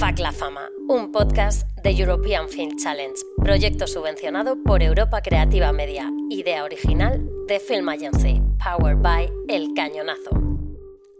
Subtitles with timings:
[0.00, 6.10] FAC La Fama, un podcast de European Film Challenge, proyecto subvencionado por Europa Creativa Media,
[6.30, 10.30] idea original de Film Agency, powered by El Cañonazo.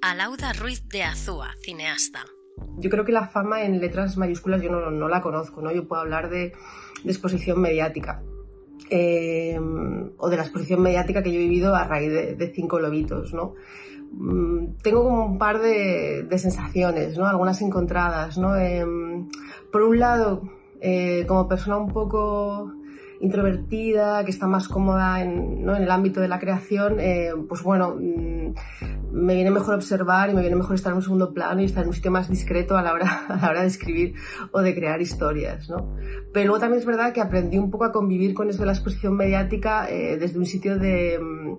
[0.01, 2.25] Alauda Ruiz de Azúa, cineasta.
[2.79, 5.71] Yo creo que la fama en letras mayúsculas yo no, la conozco, ¿no?
[5.73, 6.55] Yo puedo hablar de,
[7.05, 8.23] exposición mediática.
[8.89, 9.61] Eh,
[10.17, 13.35] o de la exposición mediática que yo he vivido a raíz de, de Cinco Lobitos,
[13.35, 13.57] ¿no?
[14.13, 17.27] Mm, tengo como un par de, sensaciones, ¿no?
[17.27, 18.57] Algunas encontradas, ¿no?
[18.57, 19.29] Em,
[19.73, 20.43] por un lado,
[20.81, 22.73] eh, como persona un poco
[23.21, 25.77] introvertida, que está más cómoda en, ¿no?
[25.77, 28.55] en el ámbito de la creación, eh, pues bueno, mm,
[29.13, 31.83] me viene mejor observar y me viene mejor estar en un segundo plano y estar
[31.83, 34.15] en un sitio más discreto a la hora, a la hora de escribir
[34.53, 35.95] o de crear historias, ¿no?
[36.33, 38.73] Pero luego también es verdad que aprendí un poco a convivir con eso de la
[38.73, 41.59] exposición mediática eh, desde un sitio de, mm,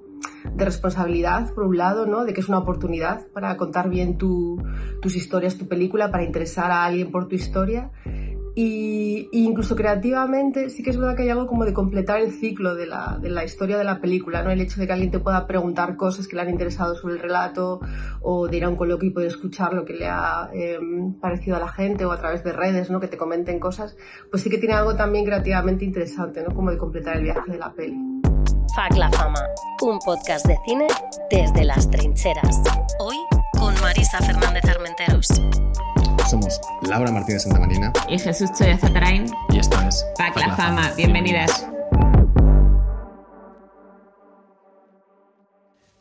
[0.55, 2.25] de, responsabilidad, por un lado, ¿no?
[2.25, 4.61] De que es una oportunidad para contar bien tu,
[5.01, 7.91] tus historias, tu película, para interesar a alguien por tu historia
[8.53, 12.75] y, incluso creativamente sí que es verdad que hay algo como de completar el ciclo
[12.75, 14.51] de la, de la, historia de la película, ¿no?
[14.51, 17.21] El hecho de que alguien te pueda preguntar cosas que le han interesado sobre el
[17.21, 17.79] relato
[18.21, 21.55] o de ir a un coloquio y poder escuchar lo que le ha em, parecido
[21.55, 22.99] a la gente o a través de redes, ¿no?
[22.99, 23.95] Que te comenten cosas,
[24.29, 26.53] pues sí que tiene algo también creativamente interesante, ¿no?
[26.53, 28.30] Como de completar el viaje de la peli.
[28.75, 29.41] Fac la Fama,
[29.81, 30.87] un podcast de cine
[31.29, 32.61] desde las trincheras.
[32.99, 33.17] Hoy
[33.59, 35.27] con Marisa Fernández Armenteros.
[36.29, 39.25] Somos Laura Martínez Santamarina y Jesús Choya Zatarain.
[39.49, 40.89] Y esto es Pac la, Fama.
[40.95, 41.67] Bienvenidas.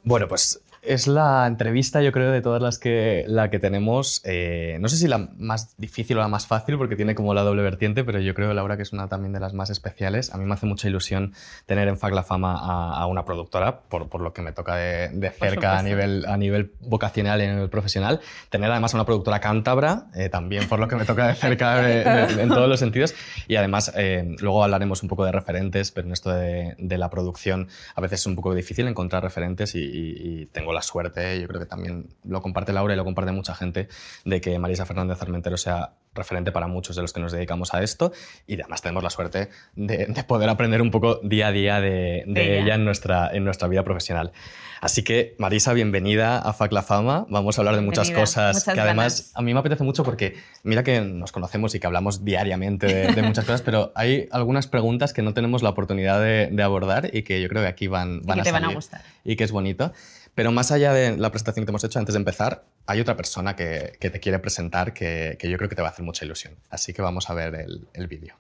[0.05, 4.23] Bueno, pues es la entrevista, yo creo, de todas las que, la que tenemos.
[4.25, 7.43] Eh, no sé si la más difícil o la más fácil, porque tiene como la
[7.43, 10.33] doble vertiente, pero yo creo, Laura, que es una también de las más especiales.
[10.33, 11.35] A mí me hace mucha ilusión
[11.67, 15.31] tener en FAC la fama a, una productora, por, por, lo que me toca de,
[15.39, 18.21] cerca a nivel, a nivel vocacional y a nivel profesional.
[18.49, 22.31] Tener además a una productora cántabra, eh, también por lo que me toca de cerca
[22.31, 23.15] en todos los sentidos.
[23.49, 27.11] Y además, eh, luego hablaremos un poco de referentes, pero en esto de, de, la
[27.11, 31.49] producción a veces es un poco difícil encontrar referentes y, y tengo la suerte, yo
[31.49, 33.89] creo que también lo comparte Laura y lo comparte mucha gente,
[34.25, 37.83] de que Marisa Fernández Armentero sea referente para muchos de los que nos dedicamos a
[37.83, 38.13] esto
[38.47, 42.75] y además tenemos la suerte de, poder aprender un poco día a día de, ella,
[42.75, 44.33] en, nuestra, en nuestra vida profesional.
[44.81, 47.27] Así que, Marisa, bienvenida a FAC La Fama.
[47.29, 50.83] Vamos a hablar de muchas cosas que además a mí me apetece mucho porque mira
[50.83, 55.21] que nos conocemos y que hablamos diariamente de, muchas cosas, pero hay algunas preguntas que
[55.21, 58.41] no tenemos la oportunidad de, abordar y que yo creo que aquí van, van y
[58.41, 59.03] que te van a gustar.
[59.25, 59.93] Y que es bonito.
[60.35, 63.17] Pero más allá de la presentación que te hemos hecho, antes de empezar, hay otra
[63.17, 66.55] persona que, te quiere presentar que, yo creo que te va a hacer mucha ilusión.
[66.71, 68.35] Así que vamos a ver el, vídeo.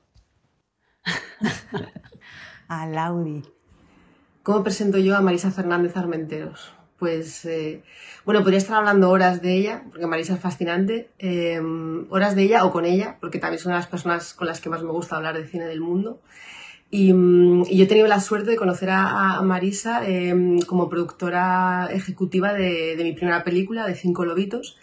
[2.68, 3.42] a Laudi.
[4.42, 6.72] ¿Cómo presento yo a Marisa Fernández Armenteros?
[6.98, 7.82] Pues, eh,
[8.24, 11.60] bueno, podría estar hablando horas de ella, porque Marisa es fascinante, eh,
[12.10, 14.82] horas de ella o con ella, porque también de las personas con las que más
[14.82, 16.20] me gusta hablar de cine del mundo.
[16.92, 22.52] Mm, y, yo he tenido la suerte de conocer a, Marisa em, como productora ejecutiva
[22.52, 24.76] de, mi primera película, de Cinco Lobitos.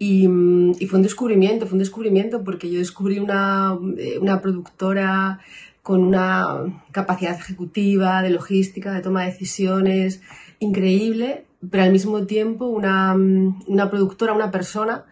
[0.00, 5.40] Mm, y, fue un descubrimiento, fue un descubrimiento porque yo descubrí una, eh, una productora
[5.82, 10.20] con una capacidad ejecutiva, de logística, de toma de decisiones
[10.60, 15.04] increíble, pero al mismo tiempo una, mm, una productora, una persona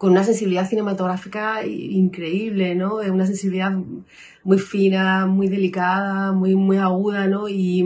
[0.00, 2.94] con una sensibilidad cinematográfica increíble, ¿no?
[2.94, 3.70] Una sensibilidad
[4.44, 7.50] muy fina, muy delicada, muy, muy aguda, ¿no?
[7.50, 7.84] Y,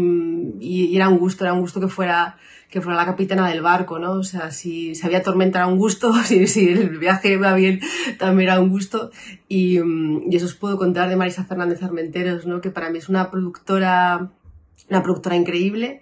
[0.60, 2.36] y, era un gusto, era un gusto que fuera,
[2.70, 4.12] que fuera la capitana del barco, ¿no?
[4.12, 7.80] O sea, si, si había tormenta era un gusto, si, si el viaje iba bien
[8.16, 9.10] también era un gusto.
[9.48, 12.60] Y, y, eso os puedo contar de Marisa Fernández Armenteros, ¿no?
[12.60, 14.30] Que para mí es una productora,
[14.88, 16.00] una productora increíble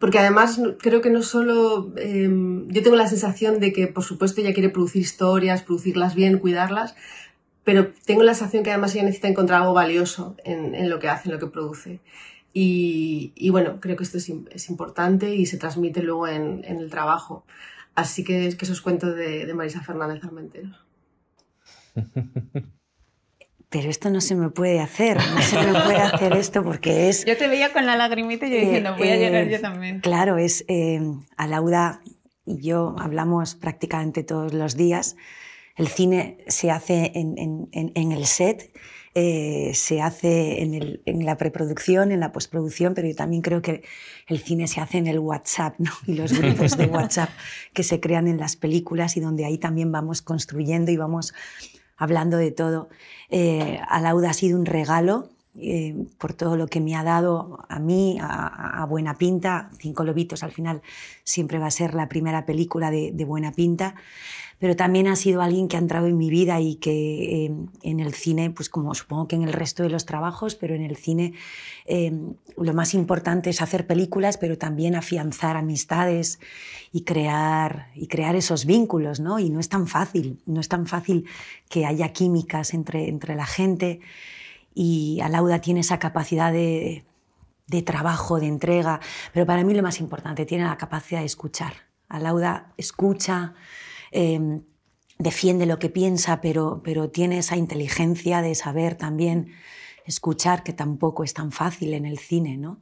[0.00, 4.40] porque además creo que no solo em, yo tengo la sensación de que por supuesto
[4.40, 6.96] ella quiere producir historias, producirlas bien, cuidarlas,
[7.64, 11.28] pero tengo la sensación que además ella necesita encontrar algo valioso en, lo que hace,
[11.28, 12.00] en lo que produce.
[12.52, 17.44] Y, bueno, creo que esto es, importante y se transmite luego en, el trabajo.
[17.94, 20.76] Así que es eso os cuento de, Marisa Fernández Armenteros.
[23.70, 27.24] pero esto no se me puede hacer, no se me puede hacer esto porque es...
[27.24, 30.00] Yo te veía con la lagrimita y yo diciendo, voy a llegar yo también.
[30.00, 31.00] Claro, es eh,
[31.36, 32.02] Alauda
[32.44, 35.16] y yo hablamos prácticamente todos los días
[35.80, 38.70] el cine se hace en, el set,
[39.14, 43.82] eh, se hace en, la preproducción, en la postproducción, pero yo también creo que
[44.26, 45.90] el cine se hace en el WhatsApp ¿no?
[46.06, 47.30] y los grupos de WhatsApp
[47.72, 51.32] que se crean en las películas y donde ahí también vamos construyendo y vamos
[52.00, 52.88] hablando de todo.
[53.28, 55.28] Eh, Alauda ha sido un regalo
[55.62, 59.70] eh, por todo lo que me ha dado a mí, a, Buena Pinta.
[59.78, 60.80] Cinco Lobitos al final
[61.22, 63.94] siempre va a ser la primera película de, Buena Pinta,
[64.58, 67.52] pero también ha sido alguien que ha entrado en mi vida y que eh,
[67.82, 70.82] en el cine, pues como supongo que en el resto de los trabajos, pero en
[70.82, 71.34] el cine
[71.84, 72.12] eh,
[72.56, 76.40] lo más importante es hacer películas, pero también afianzar amistades
[76.92, 79.38] y crear, y crear esos vínculos, ¿no?
[79.38, 81.26] Y no es tan fácil, no es tan fácil
[81.68, 84.00] que haya químicas entre, entre la gente
[84.74, 87.04] y Alauda tiene esa capacidad de,
[87.84, 89.00] trabajo, de entrega,
[89.32, 91.72] pero para mí lo más importante, tiene la capacidad de escuchar.
[92.08, 93.54] Alauda escucha,
[94.10, 94.62] em,
[95.18, 99.52] defiende lo que piensa, pero, pero tiene esa inteligencia de saber también
[100.06, 102.56] escuchar, que tampoco es tan fácil en el cine.
[102.56, 102.80] ¿no?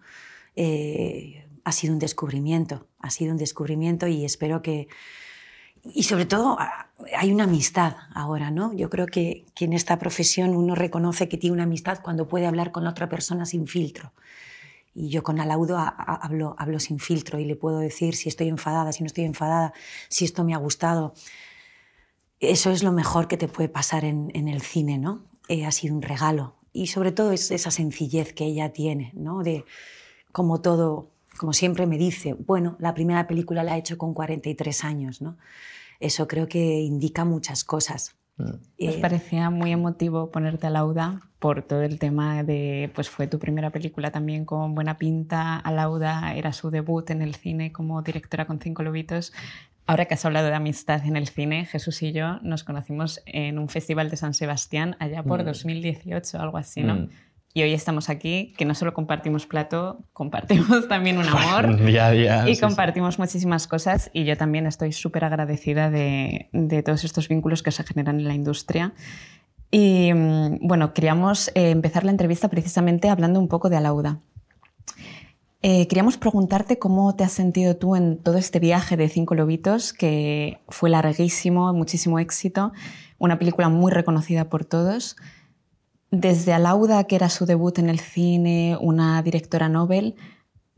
[0.56, 4.88] Eh, ha sido un descubrimiento, ha sido un descubrimiento y espero que,
[5.84, 6.58] y sobre todo
[7.16, 8.72] hay una amistad ahora, ¿no?
[8.72, 12.72] Yo creo que, en esta profesión uno reconoce que tiene una amistad cuando puede hablar
[12.72, 14.12] con la otra persona sin filtro.
[14.94, 18.92] Y yo con Alaudo hablo, hablo sin filtro y le puedo decir si estoy enfadada,
[18.92, 19.72] si no estoy enfadada,
[20.08, 21.14] si esto me ha gustado.
[22.40, 25.24] Eso es lo mejor que te puede pasar en, el cine, ¿no?
[25.48, 26.54] Eh, ha sido un regalo.
[26.72, 29.42] Y sobre todo es esa sencillez que ella tiene, ¿no?
[29.42, 29.64] De
[30.32, 34.84] como todo, como siempre me dice, bueno, la primera película la ha hecho con 43
[34.84, 35.36] años, ¿no?
[36.00, 38.16] eso creo que indica muchas cosas.
[38.36, 38.42] Mm.
[38.78, 43.26] Me eh, parecía muy emotivo ponerte a Lauda por todo el tema de, pues fue
[43.26, 47.72] tu primera película también con buena pinta, a Lauda era su debut en el cine
[47.72, 49.32] como directora con Cinco Lobitos.
[49.86, 53.58] Ahora que has hablado de amistad en el cine, Jesús y yo nos conocimos en
[53.58, 56.40] un festival de San Sebastián allá por 2018, mm.
[56.40, 56.94] algo así, ¿no?
[56.94, 57.08] Mm.
[57.54, 61.78] Y hoy estamos aquí, que no solo compartimos plato, compartimos también un amor.
[62.46, 64.10] y compartimos muchísimas cosas.
[64.12, 68.28] Y yo también estoy súper agradecida de, de, todos estos vínculos que se generan en
[68.28, 68.92] la industria.
[69.70, 74.20] Y mm, bueno, queríamos eh, empezar la entrevista precisamente hablando un poco de Alauda.
[75.60, 79.92] Eh, queríamos preguntarte cómo te has sentido tú en todo este viaje de Cinco Lobitos,
[79.92, 82.72] que fue larguísimo, muchísimo éxito,
[83.18, 85.16] una película muy reconocida por todos.
[86.10, 90.16] Desde Alauda, que era su debut en el cine, una directora Nobel,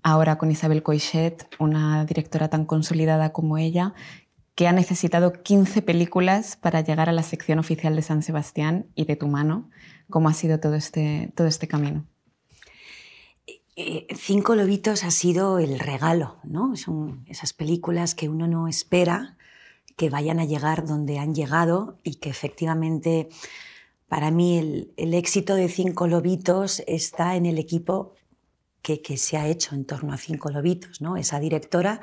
[0.03, 3.95] ahora con Isabel Coixet, una directora tan consolidada como ella,
[4.57, 9.05] que ha necesitado 15 películas para llegar a la sección oficial de San Sebastián y
[9.05, 9.71] de tu mano.
[10.11, 12.05] ¿Cómo ha sido todo este, todo este camino?
[13.77, 16.77] Eh, Cinco Lobitos ha sido el regalo, ¿no?
[16.77, 19.37] Son esas películas que uno no espera
[19.97, 23.29] que vayan a llegar donde han llegado y que efectivamente
[24.11, 24.59] para mí
[24.97, 28.13] el, éxito de Cinco Lobitos está en el equipo
[28.83, 31.17] que, se ha hecho en torno a Cinco Lobitos, ¿no?
[31.17, 32.01] esa directora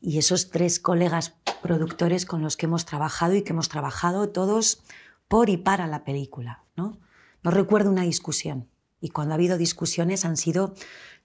[0.00, 4.82] y esos tres colegas productores con los que hemos trabajado y que hemos trabajado todos
[5.28, 6.64] por y para la película.
[6.76, 6.98] No,
[7.44, 8.68] no recuerdo una discusión
[9.00, 10.74] y cuando ha habido discusiones han sido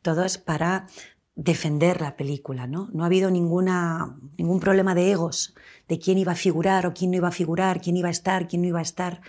[0.04, 0.86] todas para
[1.33, 2.68] defender la película.
[2.68, 2.88] ¿no?
[2.94, 5.56] no ha habido ninguna, ningún problema de egos,
[5.88, 8.48] de quién iba a figurar o quién no iba a figurar, quién iba a estar,
[8.48, 9.21] quién no iba a estar.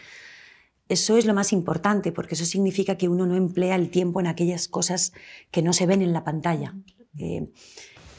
[0.89, 4.27] Eso es lo más importante, porque eso significa que uno no emplea el tiempo en
[4.27, 5.13] aquellas cosas
[5.51, 6.75] que no se ven en la pantalla.
[7.19, 7.51] Eh,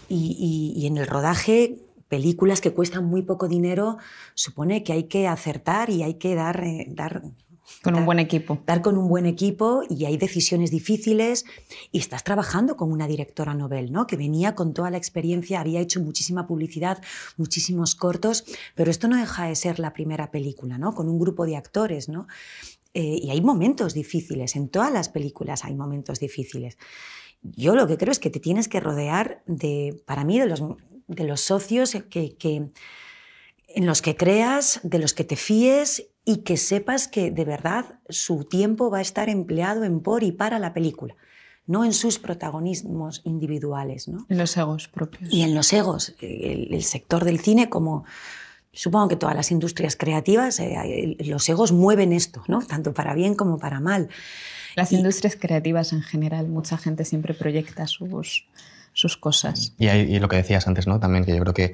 [0.07, 3.97] y, en el rodaje, películas que cuestan muy poco dinero,
[4.33, 7.23] supone que hay que acertar y hay que dar, eh, dar
[7.81, 8.59] con un buen equipo.
[8.65, 11.45] Dar con un buen equipo y hay decisiones difíciles
[11.91, 14.07] y estás trabajando con una directora novel, ¿no?
[14.07, 17.01] Que venía con toda la experiencia, había hecho muchísima publicidad,
[17.37, 18.45] muchísimos cortos,
[18.75, 20.93] pero esto no deja de ser la primera película, ¿no?
[20.93, 22.27] Con un grupo de actores, ¿no?
[22.93, 26.77] Eh, y hay momentos difíciles, en todas las películas hay momentos difíciles.
[27.41, 30.63] Yo lo que creo es que te tienes que rodear de, para mí, de los,
[31.07, 32.71] de los socios que, que
[33.67, 37.99] en los que creas, de los que te fíes y que sepas que de verdad
[38.09, 41.15] su tiempo va a estar empleado en por y para la película,
[41.67, 44.07] no en sus protagonismos individuales.
[44.07, 44.25] ¿no?
[44.27, 45.31] En los egos propios.
[45.31, 46.15] Y en los egos.
[46.19, 48.05] El, sector del cine, como
[48.73, 52.59] supongo que todas las industrias creativas, eh, los egos mueven esto, ¿no?
[52.65, 54.09] tanto para bien como para mal.
[54.75, 58.45] Las industrias creativas en general, mucha gente siempre proyecta sus,
[58.91, 59.73] sus cosas.
[59.77, 60.99] Y, y lo que decías antes, ¿no?
[60.99, 61.71] También que yo creo que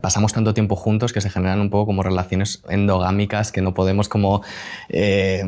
[0.00, 4.08] pasamos tanto tiempo juntos que se generan un poco como relaciones endogámicas que no podemos
[4.08, 4.42] como
[4.88, 5.42] eh,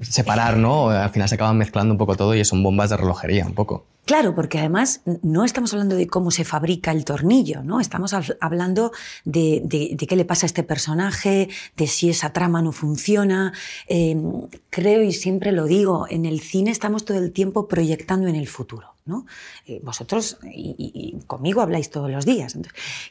[0.00, 0.90] separar, ¿no?
[0.90, 3.86] Al final se acaban mezclando un poco todo y son bombas de relojería un poco.
[4.04, 7.80] Claro, porque además no estamos hablando de cómo se fabrica el tornillo, ¿no?
[7.80, 8.92] Estamos hablando
[9.24, 13.54] de, qué le pasa a este personaje, de si esa trama no funciona.
[13.88, 18.34] Em, creo, y siempre lo digo, en el cine estamos todo el tiempo proyectando en
[18.34, 18.93] el futuro.
[19.06, 19.26] ¿No?
[19.66, 22.56] Eh, vosotros y, conmigo habláis todos los días.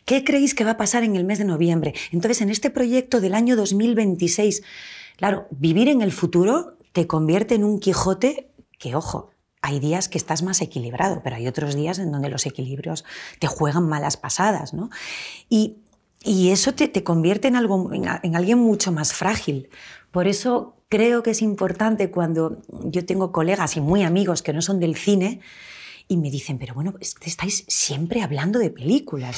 [0.06, 1.94] ¿Qué creéis que va a pasar en el mes de noviembre?
[2.12, 4.64] Entonces, en este proyecto del año 2026,
[5.18, 9.30] claro, vivir en el futuro te convierte en un Quijote que ojo,
[9.62, 13.06] hay días que estás más equilibrado, pero hay otros días en donde los equilibrios
[13.40, 14.90] te juegan malas pasadas, ¿no?
[15.50, 15.78] Y,
[16.26, 19.68] eso te, convierte en, algo, en alguien mucho más frágil.
[20.10, 24.62] Por eso creo que es importante cuando yo tengo colegas y muy amigos que no
[24.62, 25.42] son del cine,
[26.08, 29.38] y me dicen, pero bueno, estáis siempre hablando de películas.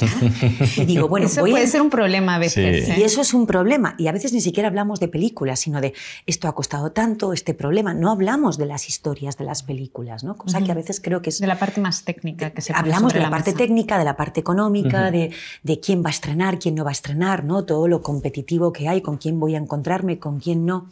[0.76, 2.88] Y digo, bueno, eso puede ser un problema a veces.
[2.88, 2.96] ¿eh?
[2.98, 3.94] Y eso es un problema.
[3.98, 5.94] Y a veces ni siquiera hablamos de películas, sino de
[6.26, 7.94] esto ha costado tanto, este problema.
[7.94, 10.36] No hablamos de las historias de las películas, ¿no?
[10.36, 11.38] Cosa que a veces creo que es...
[11.38, 14.40] De la parte más técnica que se Hablamos de la, parte técnica, de la parte
[14.40, 15.30] económica, de,
[15.62, 17.64] de quién va a estrenar, quién no va a estrenar, ¿no?
[17.64, 20.88] Todo lo competitivo que hay, con quién voy a encontrarme, con quién no.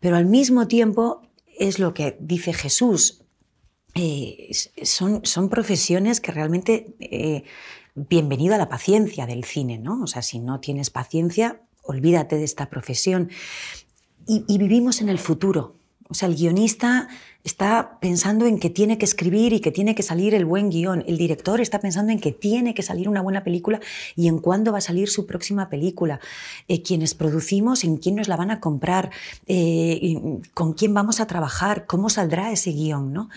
[0.00, 1.22] Pero al mismo tiempo
[1.58, 3.22] es lo que dice Jesús,
[4.00, 4.50] eh,
[4.84, 7.42] son, son, profesiones que realmente, eh,
[7.96, 10.02] bienvenido a la paciencia del cine, ¿no?
[10.02, 13.28] O sea, si no tienes paciencia, olvídate de esta profesión.
[14.28, 15.74] Y, vivimos en el futuro.
[16.10, 17.08] O sea, el guionista
[17.42, 21.02] está pensando en que tiene que escribir y que tiene que salir el buen guion.
[21.08, 23.80] El director está pensando en que tiene que salir una buena película
[24.14, 26.20] y en cuándo va a salir su próxima película.
[26.68, 29.10] Eh, quienes producimos, en quién nos la van a comprar,
[30.54, 33.28] con quién vamos a trabajar, cómo saldrá ese guion, ¿no?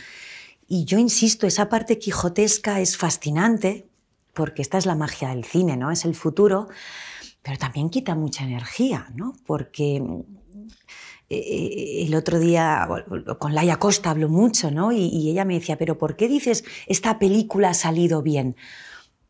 [0.73, 3.89] Y yo insisto, esa parte quijotesca es fascinante,
[4.31, 5.91] porque esta es la magia del cine, ¿no?
[5.91, 6.69] Es el futuro,
[7.41, 9.33] pero también quita mucha energía, ¿no?
[9.45, 12.87] Porque eh, eh, el otro día
[13.37, 14.93] con Laia Costa habló mucho, ¿no?
[14.93, 18.55] Y, ella me decía, pero ¿por qué dices esta película ha salido bien?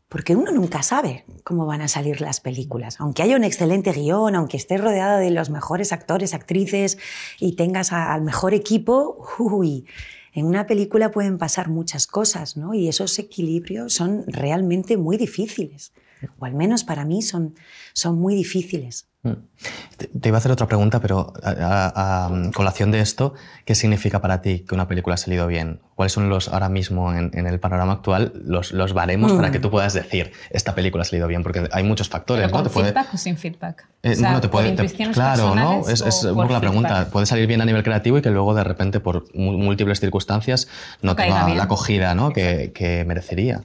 [0.08, 3.00] Porque uno nunca sabe cómo van a salir las películas.
[3.00, 6.98] Aunque haya un excelente guion, aunque estés rodeada de los mejores actores, actrices
[7.40, 9.86] y tengas al mejor equipo, uy,
[10.32, 12.74] en una película pueden pasar muchas cosas, ¿no?
[12.74, 15.92] Y esos equilibrios son realmente muy difíciles,
[16.38, 17.54] o al menos para mí son,
[17.92, 19.11] son muy difíciles.
[19.22, 24.64] Te iba a hacer otra pregunta, pero a, colación de esto, ¿qué significa para ti
[24.68, 25.80] que una película ha salido bien?
[25.94, 29.62] ¿Cuáles son los, ahora mismo en, el panorama actual, los, los baremos para que mm.
[29.62, 31.44] tú puedas decir, esta película ha salido bien?
[31.44, 32.70] Porque hay muchos factores, ¿Con ¿no?
[32.70, 33.86] feedback o sin feedback?
[34.02, 34.74] Eh, no, te puede,
[35.12, 35.88] claro, ¿no?
[35.88, 37.08] Es, es por la pregunta.
[37.10, 40.66] Puede salir bien a nivel creativo y que luego de repente por múltiples circunstancias
[41.00, 42.32] no tenga la acogida ¿no?
[42.32, 43.62] que, que merecería.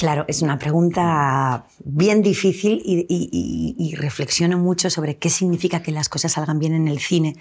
[0.00, 6.32] Claro, es una pregunta bien difícil y, reflexiono mucho sobre qué significa que las cosas
[6.32, 7.36] salgan bien en el cine.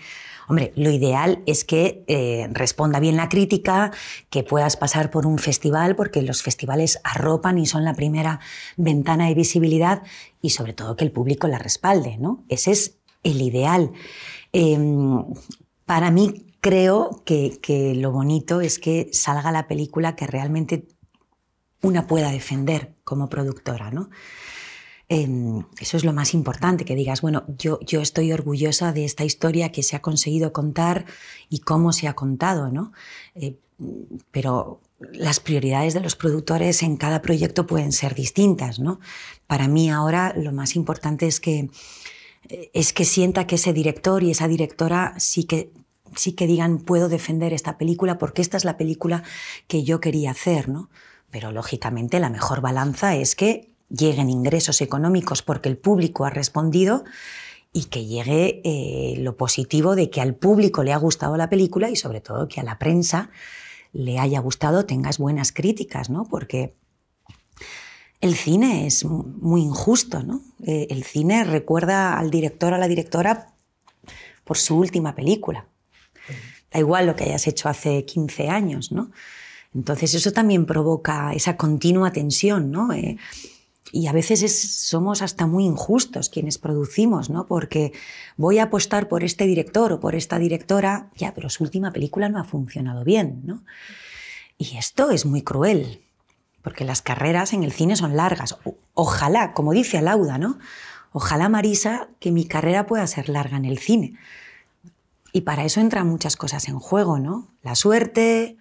[0.49, 3.93] Hombre, lo ideal es que eh, responda bien la crítica,
[4.29, 8.41] que puedas pasar por un festival, porque los festivales arropan y son la primera
[8.75, 10.03] ventana de visibilidad,
[10.41, 12.43] y sobre todo que el público la respalde, ¿no?
[12.49, 13.93] Ese es el ideal.
[14.51, 15.23] Em,
[15.85, 20.83] para mí creo que, que lo bonito es que salga la película que realmente
[21.81, 24.09] una pueda defender como productora, ¿no?
[25.11, 29.25] Em, eso es lo más importante, que digas, bueno, yo, yo estoy orgullosa de esta
[29.25, 31.05] historia que se ha conseguido contar
[31.49, 32.91] y cómo se ha contado, ¿no?
[33.33, 33.57] Eh,
[34.29, 34.81] pero
[35.11, 38.99] las prioridades de los productores en cada proyecto pueden ser distintas, ¿no?
[39.47, 41.69] Para mí ahora lo más importante es que,
[42.73, 45.71] es que sienta que ese director y esa directora sí que
[46.15, 49.23] sí que digan puedo defender esta película porque esta es la película
[49.67, 50.89] que yo quería hacer, ¿no?
[51.31, 57.03] Pero lógicamente la mejor balanza es que lleguen ingresos económicos porque el público ha respondido
[57.73, 61.89] y que llegue eh, lo positivo de que al público le ha gustado la película
[61.89, 63.29] y sobre todo que a la prensa
[63.93, 66.25] le haya gustado, tengas buenas críticas, ¿no?
[66.25, 66.75] Porque
[68.21, 70.41] el cine es muy injusto, ¿no?
[70.63, 73.53] Eh, el cine recuerda al director o a la directora
[74.43, 75.67] por su última película.
[76.71, 79.11] Da igual lo que hayas hecho hace 15 años, ¿no?
[79.73, 82.91] Entonces eso también provoca esa continua tensión, ¿no?
[82.93, 83.17] Eh,
[83.91, 87.47] y a veces somos hasta muy injustos quienes producimos, ¿no?
[87.47, 87.91] Porque
[88.37, 92.29] voy a apostar por este director o por esta directora, ya, pero su última película
[92.29, 93.63] no ha funcionado bien, ¿no?
[94.57, 96.03] Y esto es muy cruel,
[96.61, 98.57] porque las carreras en el cine son largas.
[98.93, 100.59] Ojalá, como dice Alauda, ¿no?
[101.11, 104.15] Ojalá, Marisa, que mi carrera pueda ser larga en el cine.
[105.31, 107.47] Y para eso entran muchas cosas en juego, ¿no?
[107.63, 108.57] La suerte,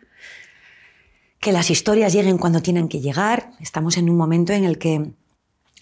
[1.41, 3.53] que las historias lleguen cuando tienen que llegar.
[3.61, 5.13] Estamos en un momento en el que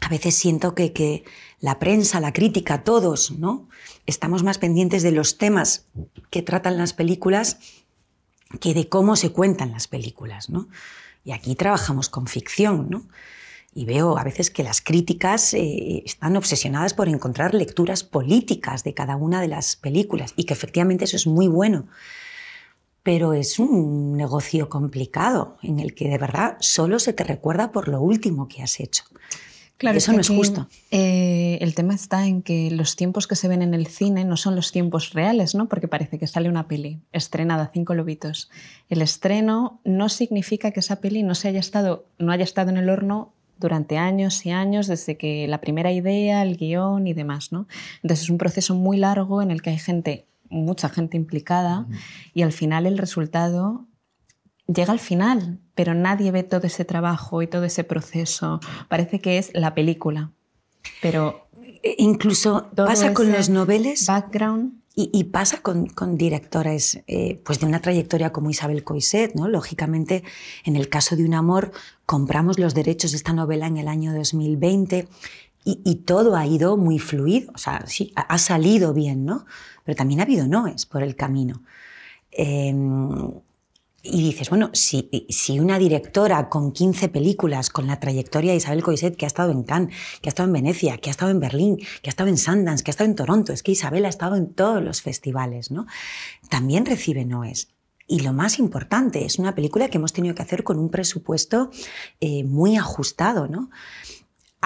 [0.01, 1.25] a veces siento que, que,
[1.61, 3.69] la prensa, la crítica, todos, ¿no?
[4.05, 5.87] Estamos más pendientes de los temas
[6.31, 7.59] que tratan las películas
[8.61, 10.69] que de cómo se cuentan las películas, ¿no?
[11.25, 13.09] Y aquí trabajamos con ficción, ¿no?
[13.75, 18.95] Y veo a veces que las críticas eh, están obsesionadas por encontrar lecturas políticas de
[18.95, 21.87] cada una de las películas y que efectivamente eso es muy bueno
[23.07, 27.87] pero es un negocio complicado en el que de verdad solo se te recuerda por
[27.87, 29.05] lo último que has hecho.
[29.77, 30.67] Claro, eso no es justo.
[30.91, 34.37] Eh, el tema está en que los tiempos que se ven en el cine no
[34.37, 35.69] son los tiempos reales, ¿no?
[35.69, 38.51] Porque parece que sale una peli estrenada cinco lobitos.
[38.89, 42.77] El estreno no significa que esa peli no se haya estado, no haya estado en
[42.77, 47.53] el horno durante años y años, desde que la primera idea, el guion y demás,
[47.53, 47.69] ¿no?
[48.03, 51.87] Entonces es un proceso muy largo en el que hay gente, mucha gente implicada,
[52.35, 53.87] y al final el resultado
[54.67, 58.61] llega al final, pero nadie ve todo ese trabajo y todo ese proceso.
[58.89, 60.31] Parece que es la película,
[61.01, 61.49] pero...
[61.83, 64.07] E incluso pasa con los noveles...
[64.07, 64.83] Background.
[64.99, 69.47] Y, pasa con, con directores eh, pues de una trayectoria como Isabel Coiset, ¿no?
[69.47, 70.25] Lógicamente,
[70.65, 71.71] en el caso de Un Amor,
[72.07, 75.07] compramos los derechos de esta novela en el año 2020
[75.69, 79.47] y, todo ha ido muy fluido, o sea, sí, ha, salido bien, ¿no?
[79.85, 81.63] Pero también ha habido noes por el camino.
[82.31, 83.33] Em,
[84.05, 88.85] y dices, bueno, si, si, una directora con 15 películas, con la trayectoria de Isabel
[88.85, 91.41] Coiset, que ha estado en Cannes, que ha estado en Venecia, que ha estado en
[91.41, 94.09] Berlín, que ha estado en Sundance, que ha estado en Toronto, es que Isabel ha
[94.09, 95.87] estado en todos los festivales, ¿no?
[96.49, 97.71] También recibe Noes.
[98.07, 101.71] Y lo más importante, es una película que hemos tenido que hacer con un presupuesto
[102.21, 103.71] eh, muy ajustado, ¿no?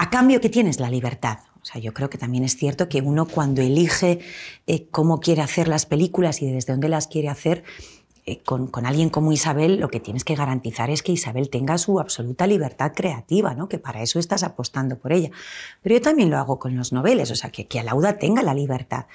[0.01, 0.79] A cambio, ¿qué tienes?
[0.79, 1.37] La libertad.
[1.61, 4.17] O sea, yo creo que también es cierto que uno cuando elige
[4.65, 7.63] eh, cómo quiere hacer las películas y desde dónde las quiere hacer,
[8.25, 11.99] eh, con, alguien como Isabel lo que tienes que garantizar es que Isabel tenga su
[11.99, 13.69] absoluta libertad creativa, ¿no?
[13.69, 15.29] que para eso estás apostando por ella.
[15.83, 18.55] Pero yo también lo hago con los noveles, o sea, que, que Alauda tenga la
[18.55, 19.05] libertad.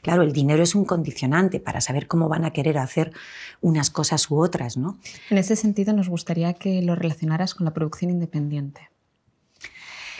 [0.00, 3.12] Claro, el dinero es un condicionante para saber cómo van a querer hacer
[3.60, 4.78] unas cosas u otras.
[4.78, 4.96] ¿no?
[5.28, 8.88] En ese sentido, nos gustaría que lo relacionaras con la producción independiente.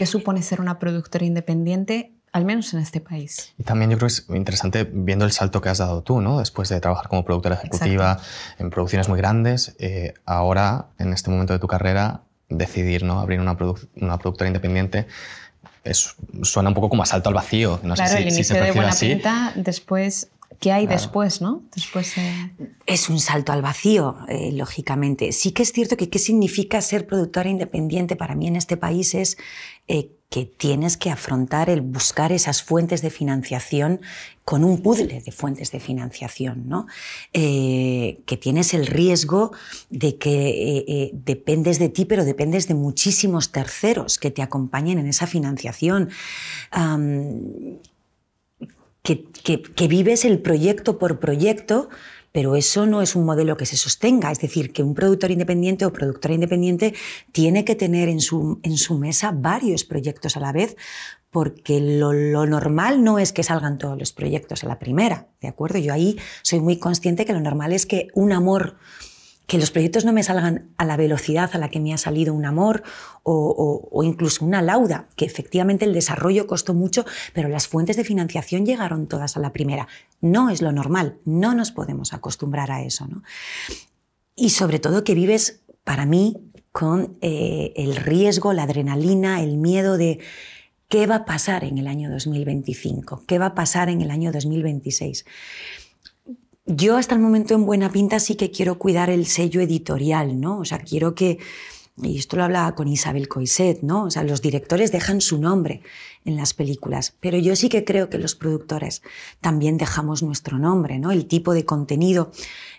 [0.00, 3.52] ¿Qué supone ser una productora independiente al menos en este país.
[3.58, 6.38] Y también yo creo que es interesante viendo el salto que has dado tú, ¿no?
[6.38, 8.18] Después de trabajar como productora ejecutiva
[8.58, 13.20] en producciones muy grandes, eh, ahora, en este momento de tu carrera, decidir ¿no?
[13.20, 13.58] abrir una,
[13.96, 15.06] una productora independiente
[15.84, 17.78] es, suena un poco como a salto al vacío.
[17.82, 21.62] No claro, sé si, el inicio de Buena Pinta, después ¿Qué hay después, no?
[21.74, 22.14] Después,
[22.86, 25.32] Es un salto al vacío, eh, lógicamente.
[25.32, 29.14] Sí que es cierto que qué significa ser productora independiente para mí en este país
[29.14, 29.38] es
[29.88, 34.00] eh, que tienes que afrontar el buscar esas fuentes de financiación
[34.44, 36.86] con un puzzle de fuentes de financiación, ¿no?
[37.32, 39.50] Eh, que tienes el riesgo
[39.90, 44.98] de que eh, eh, dependes de ti, pero dependes de muchísimos terceros que te acompañen
[44.98, 46.10] en esa financiación.
[49.02, 49.24] Que,
[49.62, 51.88] que vives el proyecto por proyecto,
[52.32, 54.30] pero eso no es un modelo que se sostenga.
[54.30, 56.94] Es decir, que un productor independiente o productora independiente
[57.32, 60.76] tiene que tener en su, en su mesa varios proyectos a la vez,
[61.30, 65.48] porque lo, lo, normal no es que salgan todos los proyectos a la primera, ¿de
[65.48, 65.78] acuerdo?
[65.78, 68.76] Yo ahí soy muy consciente que lo normal es que un amor
[69.50, 72.32] que los proyectos no me salgan a la velocidad a la que me ha salido
[72.32, 72.84] un amor
[73.24, 78.64] o, incluso una lauda, que efectivamente el desarrollo costó mucho, pero las fuentes de financiación
[78.64, 79.88] llegaron todas a la primera.
[80.20, 83.08] No es lo normal, no nos podemos acostumbrar a eso.
[83.08, 83.24] ¿no?
[84.36, 86.36] Y sobre todo que vives, para mí,
[86.70, 90.20] con eh, el riesgo, la adrenalina, el miedo de
[90.88, 94.30] qué va a pasar en el año 2025, qué va a pasar en el año
[94.30, 95.24] 2026
[96.76, 100.58] yo hasta el momento en Buena Pinta sí que quiero cuidar el sello editorial, ¿no?
[100.58, 101.38] O sea, quiero que,
[102.02, 104.04] y esto lo hablaba con Isabel Coiset, ¿no?
[104.04, 105.82] O sea, los directores dejan su nombre
[106.24, 109.02] en las películas, pero yo sí que creo que los productores
[109.40, 111.10] también dejamos nuestro nombre, ¿no?
[111.10, 112.30] El tipo de contenido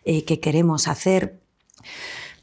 [0.06, 1.39] eh, que queremos hacer.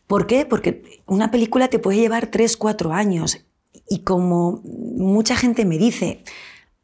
[0.06, 0.44] ¿Por qué?
[0.44, 3.44] Porque una película te puede llevar tres, cuatro años
[3.88, 6.22] y como mucha gente me dice,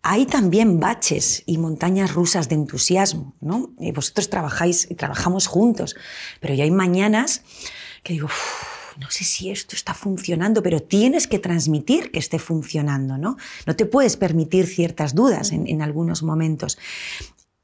[0.06, 3.70] hay también baches y montañas rusas de entusiasmo, ¿no?
[3.80, 5.96] Y vosotros trabajáis y trabajamos juntos,
[6.40, 7.42] pero ya hay mañanas
[8.02, 8.28] que digo,
[9.00, 13.38] no sé si esto está funcionando, pero tienes que transmitir que esté funcionando, ¿no?
[13.66, 16.76] No te puedes permitir ciertas dudas en, en algunos momentos.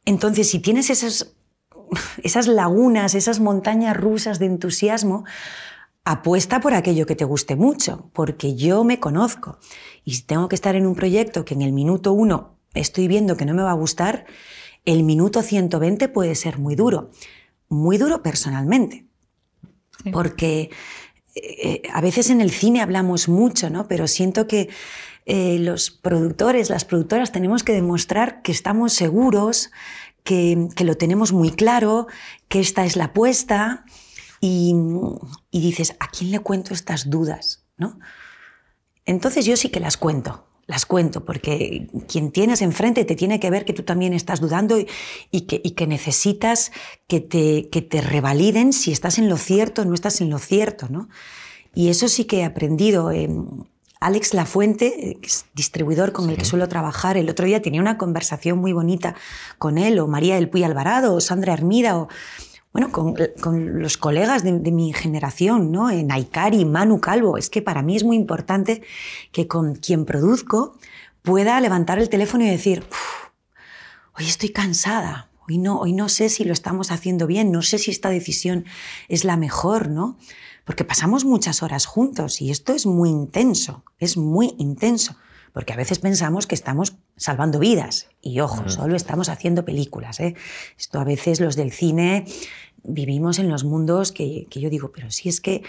[0.06, 1.34] Entonces, si tienes esas,
[2.22, 5.24] esas lagunas, esas montañas rusas de entusiasmo,
[6.04, 9.58] apuesta por aquello que te guste mucho, porque yo me conozco.
[10.04, 13.36] Y si tengo que estar en un proyecto que en el minuto uno estoy viendo
[13.36, 14.26] que no me va a gustar,
[14.84, 17.10] el minuto 120 puede ser muy duro.
[17.68, 19.06] Muy duro personalmente.
[20.12, 20.70] Porque
[21.34, 23.86] eh, a veces en el cine hablamos mucho, ¿no?
[23.86, 24.70] Pero siento que
[25.26, 29.70] eh, los productores, las productoras, tenemos que demostrar que estamos seguros,
[30.24, 32.06] que, que lo tenemos muy claro,
[32.48, 33.84] que esta es la apuesta
[34.40, 34.74] y,
[35.52, 37.64] dices, ¿a quién le cuento estas dudas?
[37.76, 37.98] ¿no?
[39.10, 43.50] Entonces yo sí que las cuento, las cuento, porque quien tienes enfrente te tiene que
[43.50, 46.70] ver que tú también estás dudando y, que, necesitas
[47.08, 50.38] que te, que te, revaliden si estás en lo cierto o no estás en lo
[50.38, 50.86] cierto.
[50.88, 51.08] ¿no?
[51.74, 53.10] Y eso sí que he aprendido
[53.98, 57.98] Alex Lafuente, que es distribuidor con el que suelo trabajar, el otro día tenía una
[57.98, 59.16] conversación muy bonita
[59.58, 62.08] con él, o María del Puy Alvarado, o Sandra Hermida, o
[62.72, 63.16] bueno, con,
[63.82, 65.90] los colegas de, mi generación, ¿no?
[65.90, 67.36] En Aikari, Manu Calvo.
[67.36, 68.82] Es que para mí es muy importante
[69.32, 70.78] que con quien produzco
[71.22, 72.84] pueda levantar el teléfono y decir,
[74.16, 77.78] hoy estoy cansada, hoy no, hoy no sé si lo estamos haciendo bien, no sé
[77.78, 78.64] si esta decisión
[79.08, 80.16] es la mejor, ¿no?
[80.64, 85.16] Porque pasamos muchas horas juntos y esto es muy intenso, es muy intenso.
[85.52, 88.08] Porque a veces pensamos que estamos salvando vidas.
[88.22, 90.20] Y ojo, solo estamos haciendo películas.
[90.20, 90.34] ¿eh?
[90.78, 92.24] Esto a veces los del cine
[92.82, 95.62] vivimos en los mundos que, que yo digo, pero si es que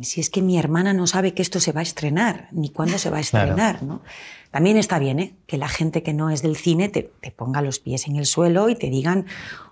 [0.00, 2.98] si es que mi hermana no sabe que esto se va a estrenar, ni cuándo
[2.98, 4.02] se va a estrenar, ¿no?
[4.50, 5.34] También está bien ¿eh?
[5.48, 8.68] que la gente que no es del cine te, ponga los pies en el suelo
[8.68, 9.26] y te digan,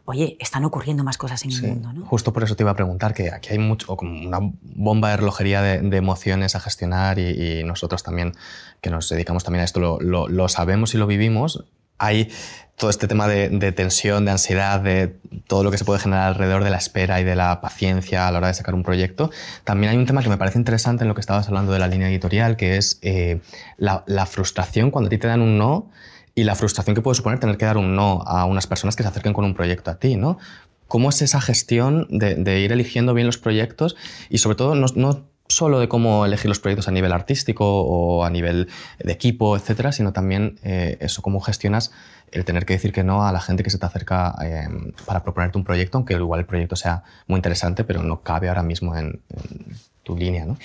[0.07, 1.93] oye, están ocurriendo más cosas en el mundo.
[1.93, 2.07] ¿no?
[2.07, 5.19] Justo por eso te iba a preguntar, que aquí hay mucho, como una bomba de
[5.19, 8.33] relojería de, emociones a gestionar y, nosotros también,
[8.81, 11.65] que nos dedicamos también a esto, lo, lo sabemos y lo vivimos.
[12.03, 12.31] Hay
[12.83, 15.15] todo este tema de, tensión, de ansiedad, de
[15.47, 18.33] todo lo que se puede generar alrededor de la espera y de la paciencia a
[18.33, 19.31] la hora de sacar un proyecto.
[19.63, 21.87] También hay un tema que me parece interesante en lo que estabas hablando de la
[21.87, 23.41] línea editorial, que es eh,
[23.77, 25.91] la, frustración cuando a ti te dan un no
[26.35, 29.05] y la frustración que puede suponer tener que dar un no a unas personas que
[29.05, 30.39] se acerquen con un proyecto a ti, ¿no?
[30.89, 33.95] ¿Cómo es esa gestión de, ir eligiendo bien los proyectos
[34.29, 38.25] y sobre todo no, no solo de cómo elegir los proyectos a nivel artístico o
[38.25, 41.93] a nivel de equipo, etcétera, sino también eh, eso, cómo gestionas
[42.31, 44.67] el tener que decir que no a la gente que se te acerca eh,
[45.05, 48.63] para proponerte un proyecto, aunque igual el proyecto sea muy interesante, pero no cabe ahora
[48.63, 49.21] mismo en,
[50.03, 50.57] tu línea, ¿no?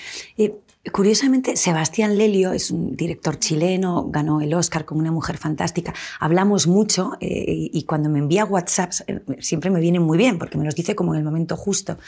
[0.92, 5.92] Curiosamente, Sebastián Lelio es un director chileno, ganó el Oscar con una mujer fantástica.
[6.20, 10.56] Hablamos mucho eh, y cuando me envía WhatsApps eh, siempre me vienen muy bien porque
[10.56, 11.98] me los dice como en el momento justo.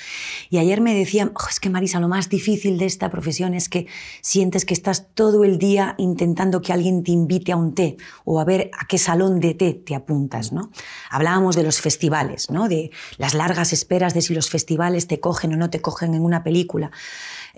[0.50, 3.86] Y ayer me decía, es que Marisa, lo más difícil de esta profesión es que
[4.20, 8.40] sientes que estás todo el día intentando que alguien te invite a un té o
[8.40, 10.52] a ver a qué salón de té te apuntas.
[10.52, 10.70] ¿no?
[11.10, 12.68] Hablábamos de los festivales, ¿no?
[12.68, 16.22] de las largas esperas de si los festivales te cogen o no te cogen en
[16.22, 16.90] una película.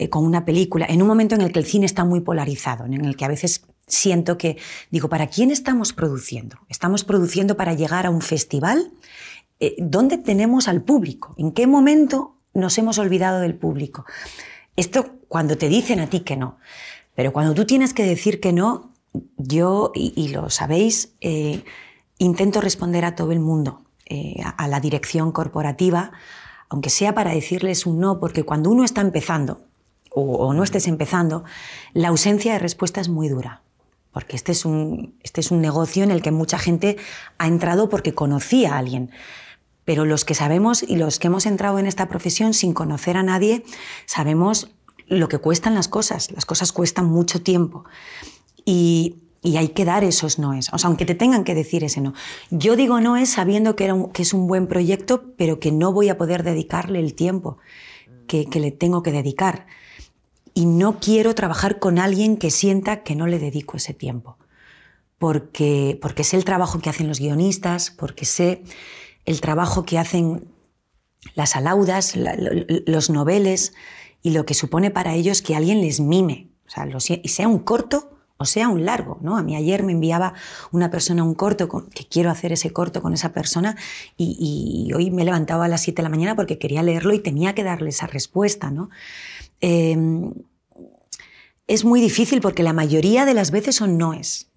[0.02, 2.86] Eh, con una película, en un momento en el que el cine está muy polarizado,
[2.86, 4.56] en el que a veces siento que,
[4.90, 6.56] digo, ¿para quién estamos produciendo?
[6.68, 8.90] ¿Estamos produciendo para llegar a un festival?
[9.60, 11.36] Eh, ¿Dónde tenemos al público?
[11.38, 14.04] ¿En qué momento nos hemos olvidado del público?
[14.74, 16.58] Esto cuando te dicen a ti que no.
[17.14, 18.90] Pero cuando tú tienes que decir que no,
[19.36, 21.62] yo, y, lo sabéis, eh,
[22.18, 23.84] intento responder a todo el mundo,
[24.56, 26.12] a la dirección corporativa,
[26.68, 29.62] aunque sea para decirles un no, porque cuando uno está empezando,
[30.14, 31.44] o, no estés empezando,
[31.94, 33.62] la ausencia de respuesta es muy dura.
[34.12, 36.98] Porque este es, un, este es un negocio en el que mucha gente
[37.38, 39.10] ha entrado porque conocía a alguien.
[39.86, 43.22] Pero los que sabemos y los que hemos entrado en esta profesión sin conocer a
[43.22, 43.64] nadie,
[44.04, 44.70] sabemos
[45.06, 46.30] lo que cuestan las cosas.
[46.30, 47.84] Las cosas cuestan mucho tiempo.
[48.64, 52.14] Y, hay que dar esos noes, o sea, aunque te tengan que decir ese no.
[52.52, 55.92] Yo digo no es sabiendo que, era que es un buen proyecto, pero que no
[55.92, 57.58] voy a poder dedicarle el tiempo
[58.28, 59.66] que, que le tengo que dedicar
[60.54, 64.38] y no quiero trabajar con alguien que sienta que no le dedico ese tiempo.
[65.18, 68.62] Porque, porque sé el trabajo que hacen los guionistas, porque sé
[69.24, 70.48] el trabajo que hacen
[71.34, 73.72] las alaudas, los noveles
[74.22, 76.50] y lo que supone para ellos que alguien les mime.
[76.66, 78.12] O sea, y sea un corto
[78.42, 79.18] o sea un largo.
[79.22, 79.38] ¿no?
[79.38, 80.34] A mí ayer me enviaba
[80.72, 83.76] una persona un corto, que quiero hacer ese corto con esa persona,
[84.16, 87.54] y, hoy me levantaba a las 7 de la mañana porque quería leerlo y tenía
[87.54, 88.70] que darle esa respuesta.
[88.70, 88.90] ¿no?
[89.62, 90.34] Em,
[91.68, 94.50] es muy difícil porque la mayoría de las veces son noes.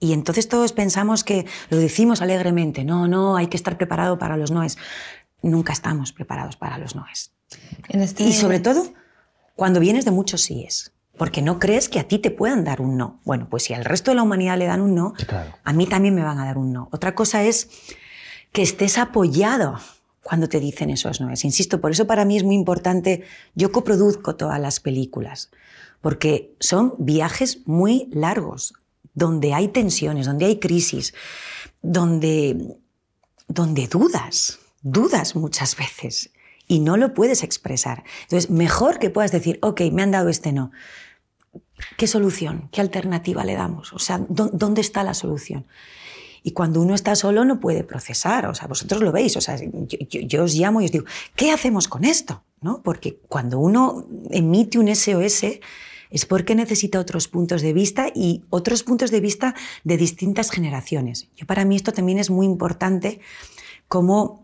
[0.00, 4.36] Y entonces todos pensamos que lo decimos alegremente, no, no, hay que estar preparado para
[4.36, 4.78] los noes.
[5.42, 7.32] Nunca estamos preparados para los noes.
[7.88, 8.92] Este y sobre todo
[9.56, 12.96] cuando vienes de muchos síes, porque no crees que a ti te puedan dar un
[12.96, 13.20] no.
[13.24, 15.14] Bueno, pues si al resto de la humanidad le dan un no,
[15.64, 16.88] a mí también me van a dar un no.
[16.92, 17.68] Otra cosa es
[18.52, 19.80] que estés apoyado
[20.28, 21.46] cuando te dicen esos noes.
[21.46, 25.50] Insisto, por eso para mí es muy importante, yo coproduzco todas las películas,
[26.02, 28.74] porque son viajes muy largos,
[29.14, 31.14] donde hay tensiones, donde hay crisis,
[31.80, 32.76] donde,
[33.48, 36.30] donde dudas, dudas muchas veces
[36.66, 38.04] y no lo puedes expresar.
[38.24, 40.72] Entonces, mejor que puedas decir, ok, me han dado este no.
[41.96, 42.68] ¿Qué solución?
[42.70, 43.94] ¿Qué alternativa le damos?
[43.94, 45.66] O sea, ¿dónde está la solución?
[46.48, 49.58] Y cuando uno está solo no puede procesar, o sea, vosotros lo veis, o sea,
[49.58, 51.04] yo, os llamo y os digo,
[51.36, 52.42] ¿qué hacemos con esto?
[52.62, 52.80] ¿No?
[52.82, 55.42] Porque cuando uno emite un SOS
[56.08, 61.28] es porque necesita otros puntos de vista y otros puntos de vista de distintas generaciones.
[61.36, 63.20] Yo para mí esto también es muy importante
[63.88, 64.42] como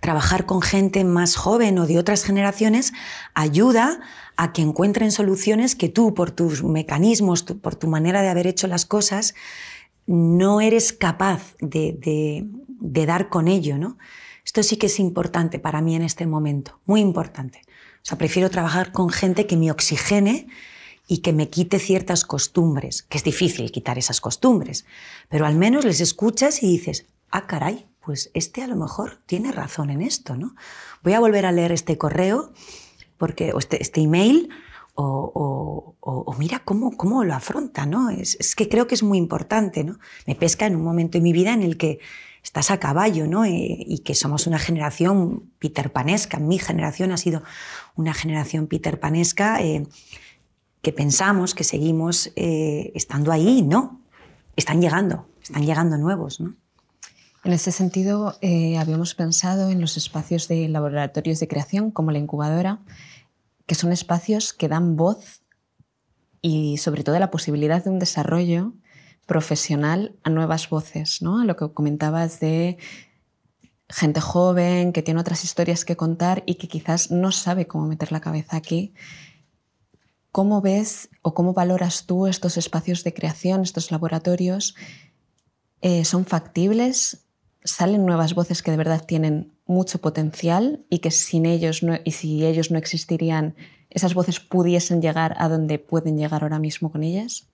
[0.00, 2.92] trabajar con gente más joven o de otras generaciones
[3.34, 3.98] ayuda
[4.36, 8.68] a que encuentren soluciones que tú, por tus mecanismos, por tu manera de haber hecho
[8.68, 9.34] las cosas,
[10.06, 12.46] no eres capaz de,
[12.78, 13.98] dar con ello, ¿no?
[14.44, 17.62] Esto sí que es importante para mí en este momento, muy importante.
[17.68, 20.46] O sea, prefiero trabajar con gente que me oxigene
[21.06, 24.84] y que me quite ciertas costumbres, que es difícil quitar esas costumbres,
[25.28, 29.52] pero al menos les escuchas y dices, ah, caray, pues este a lo mejor tiene
[29.52, 30.54] razón en esto, ¿no?
[31.02, 32.52] Voy a volver a leer este correo,
[33.16, 34.50] porque, o este, este email,
[34.96, 38.10] o, mira cómo, cómo lo afronta, ¿no?
[38.10, 39.98] Es, que creo que es muy importante, ¿no?
[40.26, 42.00] Me pesca en un momento de mi vida en el que
[42.42, 43.44] estás a caballo, ¿no?
[43.44, 46.38] Eh, y que somos una generación peterpanesca.
[46.38, 47.42] Mi generación ha sido
[47.96, 49.86] una generación peterpanesca eh,
[50.82, 54.00] que pensamos que seguimos eh, estando ahí, ¿no?
[54.56, 56.54] Están llegando, están llegando nuevos, ¿no?
[57.44, 58.38] En ese sentido,
[58.78, 62.80] habíamos pensado en los espacios de laboratorios de creación como la incubadora,
[63.66, 65.42] que son espacios que dan voz
[66.42, 68.74] y sobre todo la posibilidad de un desarrollo
[69.26, 71.40] profesional a nuevas voces, ¿no?
[71.40, 72.76] A lo que comentabas de
[73.88, 78.12] gente joven que tiene otras historias que contar y que quizás no sabe cómo meter
[78.12, 78.94] la cabeza aquí.
[80.32, 84.74] ¿Cómo ves o cómo valoras tú estos espacios de creación, estos laboratorios?
[85.80, 87.23] Eh, ¿Son factibles?
[87.64, 92.44] ¿Salen nuevas voces que de verdad tienen mucho potencial y que sin ellos y si
[92.44, 93.56] ellos no existirían,
[93.88, 97.48] esas voces pudiesen llegar a donde pueden llegar ahora mismo con ellas?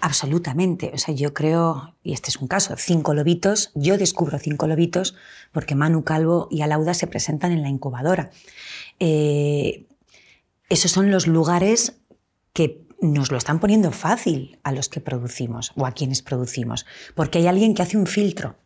[0.00, 0.90] Absolutamente.
[0.92, 5.14] O sea, yo creo, y este es un caso, cinco lobitos, yo descubro cinco lobitos
[5.50, 8.30] porque Manu Calvo y Alauda se presentan en la incubadora.
[8.98, 9.86] Eh,
[10.68, 11.94] esos son los lugares
[12.52, 17.38] que nos lo están poniendo fácil a los que producimos o a quienes producimos, porque
[17.38, 18.56] hay alguien que hace un filtro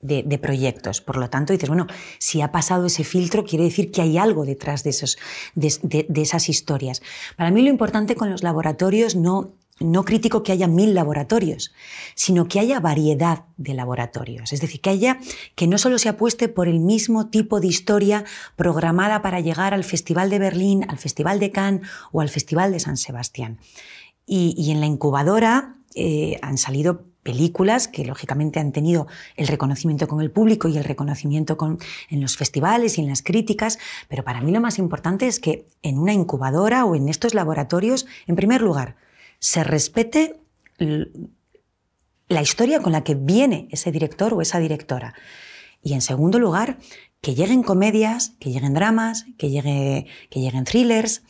[0.00, 1.00] de, proyectos.
[1.00, 1.86] Por lo tanto, dices, bueno,
[2.18, 5.18] si ha pasado ese filtro, quiere decir que hay algo detrás de, esos,
[5.54, 7.02] de, esas historias.
[7.36, 11.72] Para mí lo importante con los laboratorios no no critico que haya mil laboratorios,
[12.14, 14.52] sino que haya variedad de laboratorios.
[14.52, 15.18] Es decir, que haya,
[15.54, 19.84] que no solo se apueste por el mismo tipo de historia programada para llegar al
[19.84, 23.58] Festival de Berlín, al Festival de Cannes o al Festival de San Sebastián.
[24.26, 29.06] Y, en la incubadora eh, han salido películas que lógicamente han tenido
[29.36, 31.78] el reconocimiento con el público y el reconocimiento con,
[32.08, 33.78] en los festivales y en las críticas,
[34.08, 38.06] pero para mí lo más importante es que en una incubadora o en estos laboratorios,
[38.26, 38.96] en primer lugar,
[39.38, 40.40] se respete
[42.28, 45.14] la historia con la que viene ese director o esa directora.
[45.82, 46.78] Y en segundo lugar,
[47.20, 51.22] que lleguen comedias, que lleguen dramas, que, llegue, que lleguen thrillers,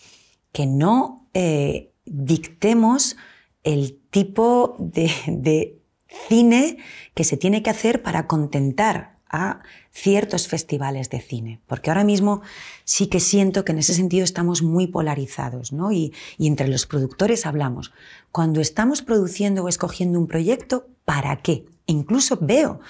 [0.53, 3.17] que no eh, dictemos
[3.63, 5.80] el tipo de
[6.29, 6.79] cine
[7.15, 9.61] que se tiene que hacer para contentar a
[9.93, 12.43] ciertos festivales de cine, porque ahora mismo
[12.85, 15.93] sí que siento que en ese sentido estamos muy polarizados, ¿no?
[15.93, 17.93] Y, entre los productores hablamos,
[18.33, 21.65] cuando estamos produciendo o escogiendo un proyecto, ¿para qué?
[21.87, 22.81] E incluso veo,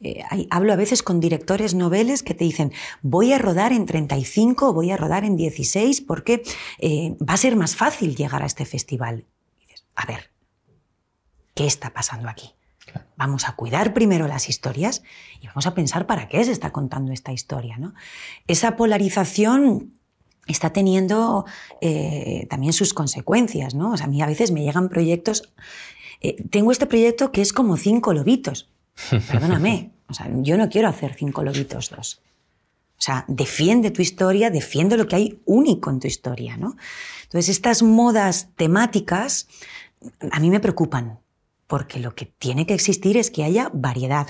[0.00, 4.68] eh, hablo a veces con directores noveles que te dicen, voy a rodar en 35
[4.68, 6.42] o voy a rodar en 16 porque
[6.78, 9.26] eh, va a ser más fácil llegar a este festival.
[9.58, 10.30] dices, a ver,
[11.54, 12.54] ¿qué está pasando aquí?
[13.16, 15.02] Vamos a cuidar primero las historias
[15.40, 17.76] y vamos a pensar para qué se está contando esta historia.
[17.78, 17.94] ¿no?
[18.46, 19.92] Esa polarización
[20.46, 21.44] está teniendo
[21.80, 23.74] eh, también sus consecuencias.
[23.74, 23.92] ¿no?
[23.92, 25.52] O sea, a mí a veces me llegan proyectos.
[26.20, 28.68] Eh, tengo este proyecto que es como cinco lobitos.
[29.30, 29.92] Perdóname.
[30.10, 32.20] O sea, yo no quiero hacer cinco lobitos dos.
[32.98, 36.76] O sea, defiende tu historia, defiende lo que hay único en tu historia, ¿no?
[37.22, 39.46] Entonces, estas modas temáticas
[40.30, 41.20] a mí me preocupan
[41.70, 44.26] porque lo que tiene que existir es que haya variedad.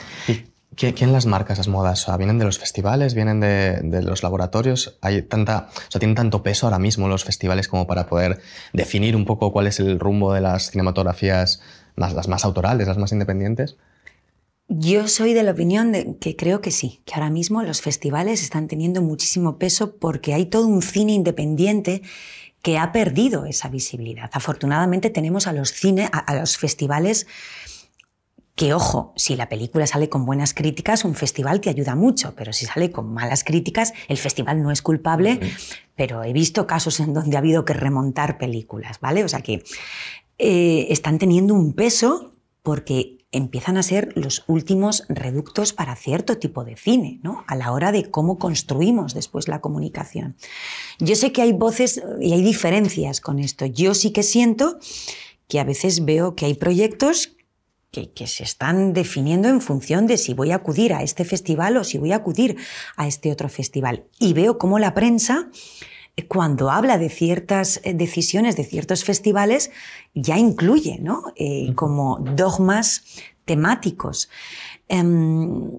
[0.77, 2.07] ¿Quién las marca esas modas?
[2.19, 3.15] ¿Vienen de los festivales?
[3.15, 4.99] ¿Vienen de, los laboratorios?
[5.01, 8.41] ¿Hay tanta, o sea, ¿Tienen tanto peso ahora mismo los festivales como para poder
[8.75, 11.63] definir un poco cuál es el rumbo de las cinematografías,
[11.97, 13.77] más, las más autorales, las más independientes?
[14.69, 18.43] Yo soy de la opinión de que creo que sí, que ahora mismo los festivales
[18.43, 22.03] están teniendo muchísimo peso porque hay todo un cine independiente
[22.63, 24.31] que ha perdido esa visibilidad.
[24.33, 27.27] Afortunadamente tenemos a los cines, a, los festivales
[28.55, 32.53] que, ojo, si la película sale con buenas críticas, un festival te ayuda mucho, pero
[32.53, 35.41] si sale con malas críticas, el festival no es culpable,
[35.97, 39.25] pero he visto casos en donde ha habido que remontar películas, ¿vale?
[39.25, 39.63] O sea que
[40.39, 46.65] eh, están teniendo un peso porque empiezan a ser los últimos reductos para cierto tipo
[46.65, 47.45] de cine, ¿no?
[47.47, 50.37] a la hora de cómo construimos después la comunicación.
[50.99, 53.67] Yo sé que hay voces y hay diferencias con esto.
[53.67, 54.79] Yo sí que siento
[55.49, 57.37] que a veces veo que hay proyectos
[57.93, 61.77] que, que, se están definiendo en función de si voy a acudir a este festival
[61.77, 62.57] o si voy a acudir
[62.97, 64.05] a este otro festival.
[64.21, 65.51] Y veo cómo la prensa,
[66.27, 69.71] cuando habla de ciertas eh, decisiones de ciertos festivales,
[70.15, 71.33] ya incluye ¿no?
[71.37, 73.05] Eh, como dogmas
[73.45, 74.31] temáticos.
[74.89, 75.79] Um,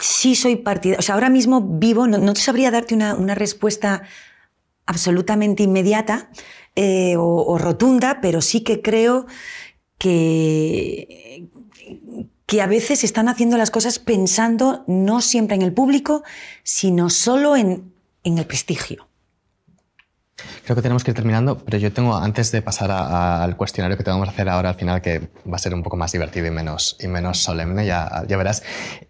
[0.00, 4.02] sí soy partidaria, o sea, ahora mismo vivo, no, no sabría darte una, una, respuesta
[4.86, 6.30] absolutamente inmediata
[6.74, 9.26] eh, o, o, rotunda, pero sí que creo
[9.98, 11.48] que,
[12.46, 16.22] que a veces están haciendo las cosas pensando no siempre en el público,
[16.64, 17.91] sino solo en,
[18.24, 19.08] en el prestigio.
[20.64, 24.02] Creo que tenemos que ir terminando, pero yo tengo, antes de pasar al cuestionario que
[24.02, 26.46] te vamos a hacer ahora al final, que va a ser un poco más divertido
[26.46, 28.62] y menos, y menos solemne, ya verás,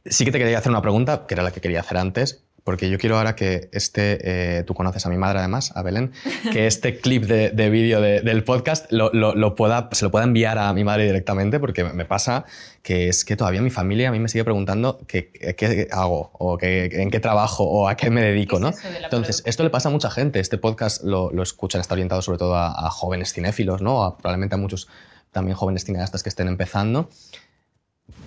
[0.04, 2.88] sí que te quería hacer una pregunta, que era la que quería hacer antes, porque
[2.90, 6.12] yo quiero ahora que este, eh, tú conoces a mi madre además, a Belén,
[6.52, 10.10] que este clip de, de vídeo de, del podcast lo, lo, lo, pueda, se lo
[10.10, 12.44] pueda enviar a mi madre directamente, porque me pasa
[12.82, 16.58] que es que todavía mi familia a mí me sigue preguntando qué, qué hago, o
[16.58, 18.72] qué, en qué trabajo, o a qué me dedico, ¿no?
[19.02, 20.40] Entonces, esto le pasa a mucha gente.
[20.40, 24.02] Este podcast lo, lo escuchan, está orientado sobre todo a, a jóvenes cinéfilos, ¿no?
[24.02, 24.88] A, probablemente a muchos
[25.30, 27.08] también jóvenes cineastas que estén empezando.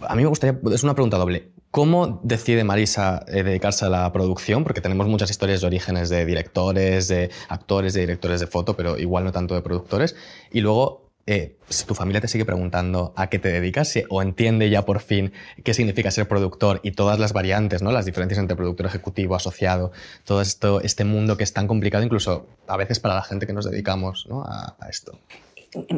[0.01, 1.51] A mí me gustaría, es una pregunta doble.
[1.75, 4.63] ¿Cómo decide Marisa eh, dedicarse a la producción?
[4.63, 8.97] Porque tenemos muchas historias de orígenes de directores, de actores, de directores de foto, pero
[8.97, 10.15] igual no tanto de productores.
[10.53, 14.69] Y luego, eh, si tu familia te sigue preguntando a qué te dedicas o entiende
[14.69, 15.33] ya por fin
[15.65, 17.91] qué significa ser productor y todas las variantes, ¿no?
[17.91, 19.91] las diferencias entre productor ejecutivo, asociado,
[20.23, 23.51] todo esto, este mundo que es tan complicado, incluso a veces para la gente que
[23.51, 24.45] nos dedicamos ¿no?
[24.45, 25.19] a esto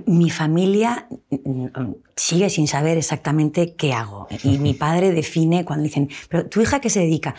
[0.05, 1.07] mi familia
[2.15, 4.27] sigue sin saber exactamente qué hago.
[4.43, 7.35] Y mi padre define cuando dicen, pero tu hija qué se dedica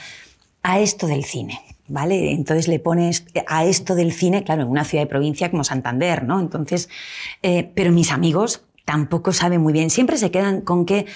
[0.62, 1.61] a esto del cine.
[1.90, 2.33] ¿Vale?
[2.33, 6.22] Entonces le pones a esto del cine, claro, en una ciudad de provincia como Santander,
[6.22, 6.38] ¿no?
[6.38, 6.90] Entonces,
[7.42, 11.07] eh, pero mis amigos tampoco saben muy bien, siempre se quedan con que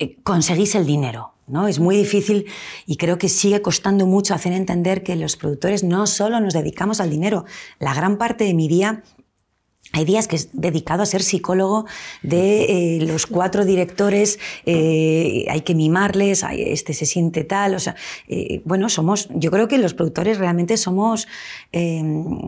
[0.00, 1.68] eh, conseguís el dinero, ¿no?
[1.68, 2.46] Es muy difícil
[2.84, 7.00] y creo que sigue costando mucho hacer entender que los productores no solo nos dedicamos
[7.00, 7.44] al dinero,
[7.78, 9.02] la gran parte de mi día
[9.92, 11.86] hay días que es dedicado a ser psicólogo
[12.22, 17.96] de eh, los cuatro directores, eh, hay que mimarles, este se siente tal, o sea,
[18.28, 21.26] eh, bueno, somos, yo creo que los productores realmente somos,
[21.72, 22.38] em,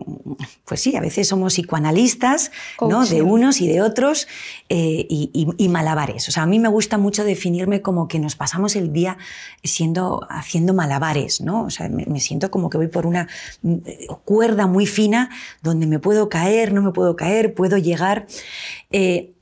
[0.66, 3.06] pues sí, a veces somos psicoanalistas, ¿no?
[3.06, 4.28] De unos y de otros,
[4.68, 6.28] y, y, y, malabares.
[6.28, 9.18] O sea, a mí me gusta mucho definirme como que nos pasamos el día
[9.64, 11.64] siendo, haciendo malabares, ¿no?
[11.64, 13.28] O sea, me, me siento como que voy por una
[14.24, 15.30] cuerda muy fina
[15.62, 18.26] donde me puedo caer, no me puedo caer, puedo llegar.
[18.90, 19.34] Eh,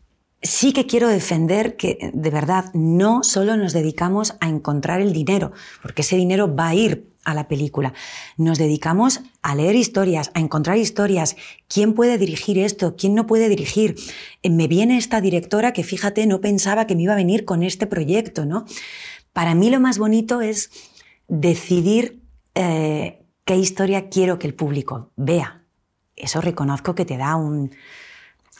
[0.42, 5.52] sí que quiero defender que de verdad no solo nos dedicamos a encontrar el dinero,
[5.82, 7.92] porque ese dinero va a ir a la película.
[8.36, 11.36] Nos dedicamos a leer historias, a encontrar historias.
[11.68, 12.96] ¿Quién puede dirigir esto?
[12.96, 13.96] ¿Quién no puede dirigir?
[14.42, 17.62] Eh, me viene esta directora que fíjate, no pensaba que me iba a venir con
[17.62, 18.64] este proyecto, ¿no?
[19.32, 20.70] Para mí lo más bonito es
[21.28, 22.22] decidir
[22.54, 25.57] eh, qué historia quiero que el público vea
[26.20, 27.70] eso reconozco que te da un,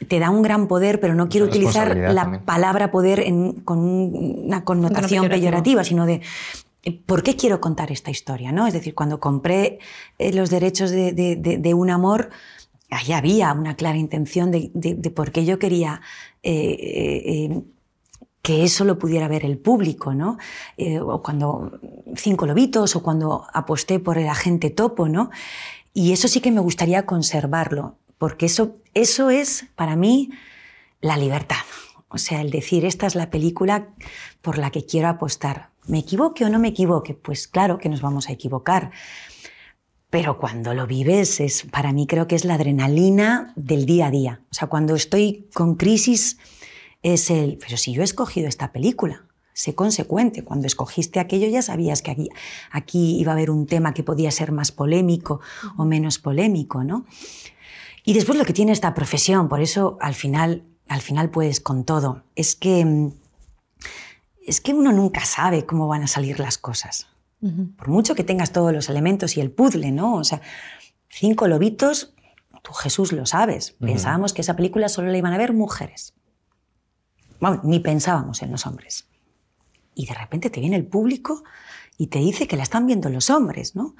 [0.07, 2.44] te da un gran poder, pero no quiero utilizar la también.
[2.44, 6.23] palabra poder en, con una connotación peyorativa, sino de
[6.85, 8.53] eh, ¿por qué quiero contar esta historia?
[8.53, 8.66] ¿no?
[8.66, 9.79] Es decir, cuando compré
[10.18, 12.31] eh, los derechos de, de, de, de, un amor,
[12.90, 16.01] ahí había una clara intención de, por qué yo quería
[16.42, 17.62] eh, eh,
[18.42, 20.38] que eso lo pudiera ver el público, ¿no?
[20.77, 21.79] Eh, o cuando
[22.16, 25.31] Cinco Lobitos, o cuando aposté por el agente topo, ¿no?
[25.98, 30.30] Y eso sí que me gustaría conservarlo, porque eso, eso es para mí
[31.00, 31.66] la libertad.
[32.06, 33.88] O sea, el decir, esta es la película
[34.40, 35.70] por la que quiero apostar.
[35.88, 37.14] ¿Me equivoque o no me equivoque?
[37.14, 38.92] Pues claro que nos vamos a equivocar.
[40.08, 44.12] Pero cuando lo vives, es, para mí creo que es la adrenalina del día a
[44.12, 44.42] día.
[44.52, 46.38] O sea, cuando estoy con crisis,
[47.02, 49.26] es el, pero si yo he escogido esta película,
[49.59, 50.44] sé consecuente.
[50.44, 52.29] Cuando escogiste aquello ya sabías que aquí,
[52.71, 55.40] aquí iba a haber un tema que podía ser más polémico
[55.77, 57.07] o menos polémico, ¿no?
[58.05, 61.85] Y después lo que tiene esta profesión, por eso al final, al final puedes con
[61.85, 63.11] todo, es que,
[64.47, 67.09] es que uno nunca sabe cómo van a salir las cosas.
[67.40, 67.77] Uh -huh.
[67.77, 70.14] Por mucho que tengas todos los elementos y el puzzle, ¿no?
[70.14, 70.40] O sea,
[71.09, 72.14] cinco lobitos,
[72.62, 73.73] tú Jesús lo sabes.
[73.73, 73.87] Uh -huh.
[73.88, 76.14] Pensábamos que esa película solo la iban a ver mujeres.
[77.40, 79.09] Bueno, ni pensábamos en los hombres
[79.98, 81.42] y de repente te viene el público
[81.98, 83.96] y te dice que la están viendo los hombres, ¿no?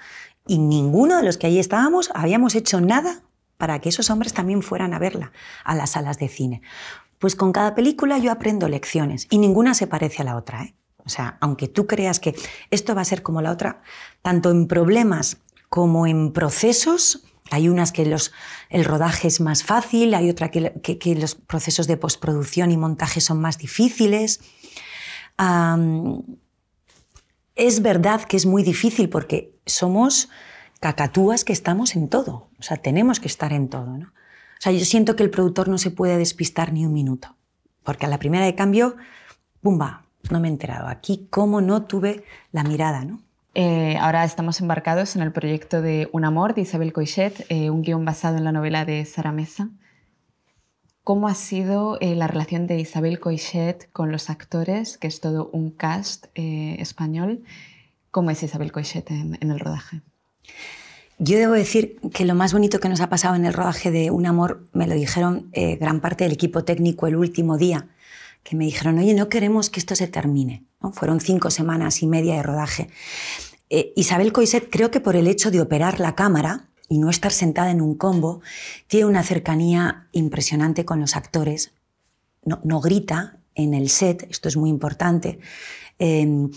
[0.47, 3.23] Y ninguno de los que ahí estábamos habíamos hecho nada
[3.57, 5.33] para que esos hombres también fueran a verla
[5.65, 6.63] a las salas de cine.
[7.19, 10.75] Pues con cada película yo aprendo lecciones y ninguna se parece a la otra, ¿eh?
[11.05, 12.37] O sea, aunque tú creas que
[12.71, 13.83] esto va a ser como la otra,
[14.23, 18.31] tanto en problemas como en procesos, Hay unas que los,
[18.69, 23.23] el rodaje es más fácil, hay otra que, que, los procesos de postproducción y montaje
[23.23, 24.41] son más difíciles.
[27.55, 30.29] Es verdad que es muy difícil porque somos
[30.81, 33.99] cacatúas que estamos en todo, o sea, tenemos que estar en todo.
[33.99, 34.07] ¿no?
[34.07, 37.37] O sea, yo siento que el productor no se puede despistar ni un minuto,
[37.85, 38.97] porque a la primera de cambio,
[39.61, 40.05] ¡pumba!
[40.31, 40.89] No me he enterado.
[40.89, 43.23] Aquí, ¿cómo no tuve la mirada, no?
[43.55, 47.83] Eh, ahora estamos embarcados en el proyecto de Un amor de Isabel Coixet, eh, un
[47.83, 49.71] guion basado en la novela de Sara Mesa.
[51.09, 55.49] ¿Cómo ha sido eh, la relación de Isabel Coixet con los actores, que es todo
[55.55, 57.45] un cast español?
[58.11, 60.03] ¿Cómo es Isabel Coixet en, en el rodaje?
[61.19, 64.11] Yo debo decir que lo más bonito que nos ha pasado en el rodaje de
[64.11, 65.51] Un amor me lo dijeron
[65.81, 67.89] gran parte del equipo técnico el último día,
[68.43, 70.67] que me dijeron, oye, no queremos que esto se termine.
[70.93, 72.89] Fueron cinco semanas y media de rodaje.
[73.71, 77.33] Eh, Isabel Coiset, creo que por el hecho de operar la cámara y no estar
[77.33, 78.41] sentada en un combo,
[78.87, 81.73] tiene una cercanía impresionante con los actores.
[82.45, 85.39] No, grita en el set, esto es muy importante.
[85.99, 86.51] Em,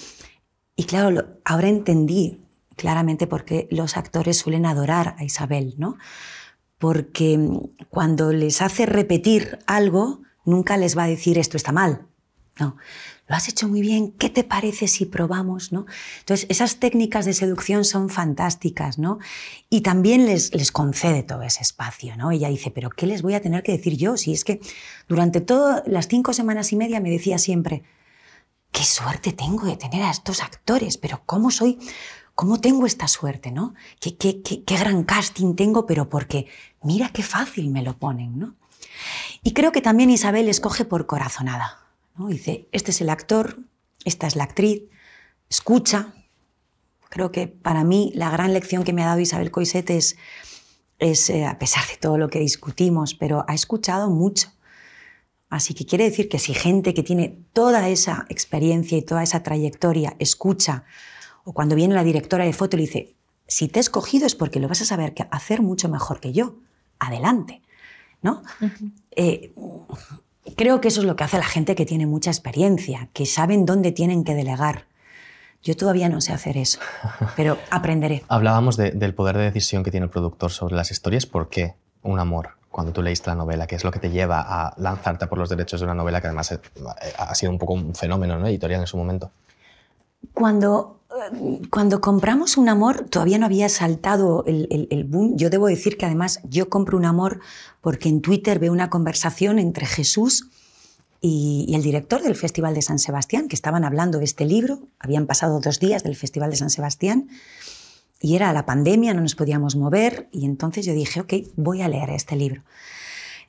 [0.75, 2.41] y claro, ahora entendí
[2.75, 5.97] claramente por qué los actores suelen adorar a Isabel, ¿no?
[6.77, 12.07] Porque mm, cuando les hace repetir algo, nunca les va a decir esto está mal.
[12.59, 12.77] No,
[13.32, 15.71] lo has hecho muy bien, ¿qué te parece si probamos?
[15.71, 15.86] ¿no?
[16.19, 19.19] Entonces, esas técnicas de seducción son fantásticas, ¿no?
[19.69, 22.32] Y también les, les concede todo ese espacio, ¿no?
[22.32, 24.17] Ella dice, pero ¿qué les voy a tener que decir yo?
[24.17, 24.59] Si es que
[25.07, 27.84] durante todas las cinco semanas y media me decía siempre,
[28.73, 31.79] qué suerte tengo de tener a estos actores, pero ¿cómo soy?
[32.36, 33.75] ¿Cómo tengo esta suerte, no?
[34.01, 36.47] ¿Qué, qué, qué, qué gran casting tengo, pero porque
[36.84, 38.55] mira qué fácil me lo ponen, ¿no?
[39.41, 41.91] Y creo que también Isabel escoge por corazonada.
[42.16, 42.28] ¿No?
[42.28, 43.57] Dice, este es el actor,
[44.05, 44.84] esta es la actriz,
[45.49, 46.14] escucha.
[47.09, 50.18] Creo que para mí la gran lección que me ha dado Isabel Coiset es,
[50.99, 54.51] es eh, a pesar de todo lo que discutimos, pero ha escuchado mucho.
[55.49, 59.43] Así que quiere decir que si gente que tiene toda esa experiencia y toda esa
[59.43, 60.86] trayectoria escucha,
[61.43, 63.16] o cuando viene la directora de foto y le dice,
[63.47, 66.55] si te he escogido es porque lo vas a saber hacer mucho mejor que yo,
[66.99, 67.62] adelante.
[68.22, 68.43] ¿no?
[69.12, 69.53] Eh,
[70.56, 73.66] creo que eso es lo que hace la gente que tiene mucha experiencia, que saben
[73.66, 74.86] dónde tienen que delegar.
[75.64, 76.80] Yo todavía no sé hacer eso,
[77.36, 78.24] pero aprenderé.
[78.28, 81.26] Hablábamos del poder de decisión que tiene el productor sobre las historias.
[81.26, 82.52] ¿Por qué un amor?
[82.70, 85.50] Cuando tú leíste la novela, ¿qué es lo que te lleva a lanzarte por los
[85.50, 86.58] derechos de una novela que además
[87.18, 88.48] ha sido un poco un fenómeno ¿no?
[88.48, 89.30] editorial en su momento?
[90.34, 91.01] Cuando
[91.70, 95.36] cuando compramos un amor, todavía no había saltado el, boom.
[95.36, 97.39] Yo debo decir que además yo compro un amor
[97.82, 100.47] porque en Twitter veo una conversación entre Jesús
[101.20, 104.80] y, el director del Festival de San Sebastián, que estaban hablando de este libro.
[104.99, 107.28] Habían pasado dos días del Festival de San Sebastián
[108.22, 110.30] y era la pandemia, no nos podíamos mover.
[110.32, 112.64] Y entonces yo dije, ok, voy a leer este libro.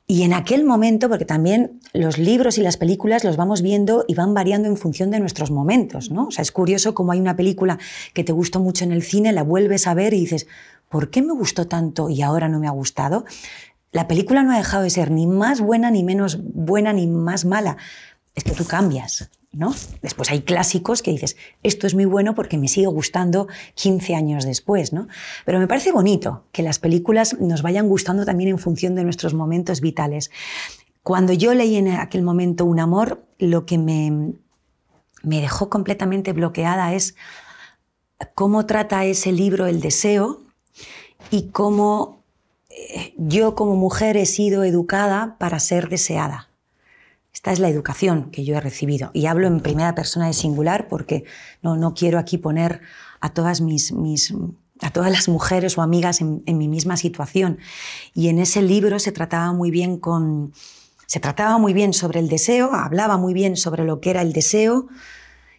[0.07, 4.15] Y en aquel momento, porque también los libros y las películas los vamos viendo y
[4.15, 6.27] van variando en función de nuestros momentos, ¿no?
[6.27, 7.79] O sea, es curioso cómo hay una película
[8.13, 10.47] que te gustó mucho en el cine, la vuelves a ver y dices,
[10.89, 13.25] ¿por qué me gustó tanto y ahora no me ha gustado?
[13.93, 17.45] La película no ha dejado de ser ni más buena, ni menos buena, ni más
[17.45, 17.77] mala.
[18.35, 19.75] Es que tú cambias, ¿no?
[20.01, 24.45] Después hay clásicos que dices, esto es muy bueno porque me sigue gustando 15 años
[24.45, 25.09] después, ¿no?
[25.45, 29.35] Pero me parece bonito que las películas nos vayan gustando también en función de nuestros
[29.35, 30.31] momentos vitales.
[31.03, 34.35] Cuando yo leí en aquel momento Un amor, lo que me,
[35.23, 37.15] me dejó completamente bloqueada es
[38.35, 40.43] cómo trata ese libro el deseo
[41.31, 42.23] y cómo
[42.71, 46.49] eh, yo como mujer he sido educada para ser deseada.
[47.33, 49.11] Esta es la educación que yo he recibido.
[49.15, 51.25] Y hablo en primera persona de singular porque
[51.63, 52.83] no, no quiero aquí poner
[53.21, 54.35] a todas mis, mis
[54.83, 57.59] a todas las mujeres o amigas en, mi misma situación.
[58.15, 60.53] Y en ese libro se trataba muy bien con,
[61.07, 64.33] se trataba muy bien sobre el deseo, hablaba muy bien sobre lo que era el
[64.33, 64.89] deseo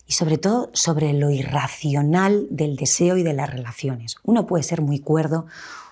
[0.05, 4.17] y sobre todo sobre lo irracional del deseo y de las relaciones.
[4.24, 5.45] Uno puede ser muy cuerdo,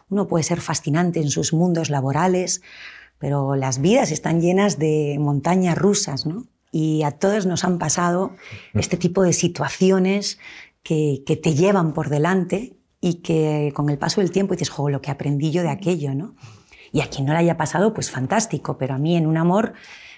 [0.09, 2.61] uno puede ser fascinante en sus mundos laborales,
[3.21, 6.47] pero las vidas están llenas de montañas rusas, ¿no?
[6.71, 8.35] Y a todos nos han pasado
[8.73, 10.39] este tipo de situaciones
[10.81, 15.01] que, te llevan por delante y que con el paso del tiempo dices, jo, lo
[15.01, 16.33] que aprendí yo de aquello, ¿no?
[16.91, 19.73] Y a quien no le haya pasado, pues fantástico, pero a mí en un amor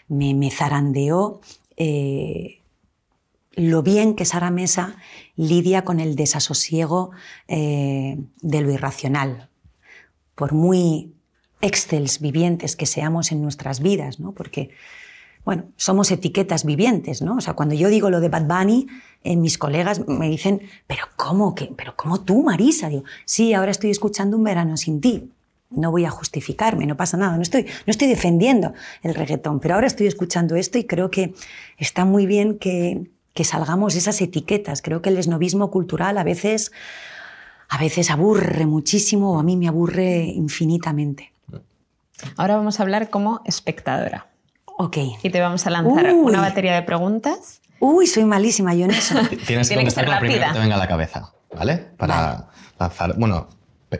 [0.08, 1.41] me, me zarandeó
[1.76, 2.62] eh,
[3.51, 4.95] lo bien que Sara Mesa
[5.36, 7.12] lidia con el desasosiego
[7.49, 9.49] eh, de lo irracional.
[10.36, 11.14] Por muy
[11.64, 14.34] excels vivientes que seamos en nuestras vidas, ¿no?
[14.34, 14.70] Porque,
[15.45, 17.38] bueno, somos etiquetas vivientes, ¿no?
[17.38, 18.88] O sea, cuando yo digo lo de Bad Bunny,
[19.24, 21.55] eh, mis colegas me dicen, pero ¿cómo?
[21.55, 22.89] que ¿Pero cómo tú, Marisa?
[22.89, 25.32] Digo, sí, ahora estoy escuchando Un verano sin ti.
[25.72, 29.74] no voy a justificarme, no pasa nada, no estoy, no estoy defendiendo el reggaetón, pero
[29.74, 31.34] ahora estoy escuchando esto y creo que
[31.78, 34.82] está muy bien que, que salgamos esas etiquetas.
[34.82, 36.72] Creo que el esnovismo cultural a veces,
[37.70, 41.33] a veces aburre muchísimo o a mí me aburre infinitamente.
[42.38, 44.28] Ahora vamos a hablar como espectadora.
[44.78, 44.97] Ok.
[45.22, 46.30] Y te vamos a lanzar Uy.
[46.32, 47.61] una batería de preguntas.
[47.80, 49.16] Uy, soy malísima yo en eso.
[49.47, 50.47] Tienes que contestar ser con lo primero rápida.
[50.47, 51.78] que te venga a la cabeza, ¿vale?
[51.97, 52.47] Para
[52.80, 53.49] lanzar, bueno,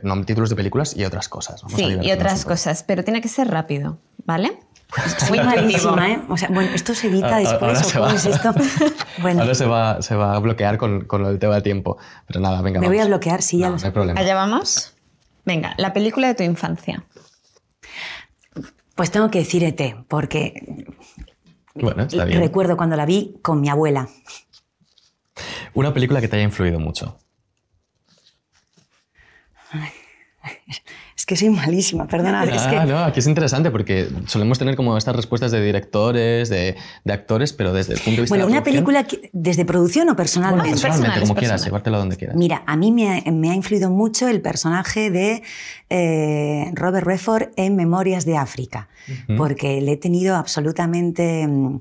[0.04, 1.62] no, títulos de películas y otras cosas.
[1.62, 4.60] Vamos a Sí, y divertirnos otras cosas, pero tiene que ser rápido, ¿vale?
[5.28, 6.22] Soy malísima, ¿eh?
[6.30, 8.14] O sea, bueno, esto se edita después ahora o se cómo va.
[8.16, 8.54] es esto.
[9.22, 11.98] Bueno, Ahora se va, se va a bloquear con, con el tema de tiempo.
[12.28, 12.80] Pero nada, venga.
[12.80, 13.10] me voy a vamos.
[13.10, 13.86] bloquear, sí, ya No, lo no sé.
[13.88, 14.20] hay problema.
[14.20, 14.94] Allá vamos.
[15.46, 17.04] Venga, la película de tu infancia.
[18.96, 20.86] Pues tengo que decir ET, porque
[21.74, 22.40] Bueno, está bien.
[22.40, 24.08] recuerdo cuando la vi con mi abuela.
[25.74, 27.18] Una película que te haya influido mucho.
[31.16, 32.44] Es que soy malísima, perdona.
[32.44, 36.50] es Ah, que no, aquí es interesante porque solemos tener como estas respuestas de directores,
[36.50, 39.64] de, de actores, pero desde el punto de vista Bueno, de una película que- desde
[39.64, 40.70] producción o personalmente.
[40.70, 42.36] Bueno, personalmente, como quieras, llevártelo donde quieras.
[42.36, 45.44] Mira, a mí me ha, me ha influido mucho el personaje de
[45.90, 48.88] eh, Robert Redford en Memorias de África,
[49.38, 51.80] porque le he tenido absolutamente mm,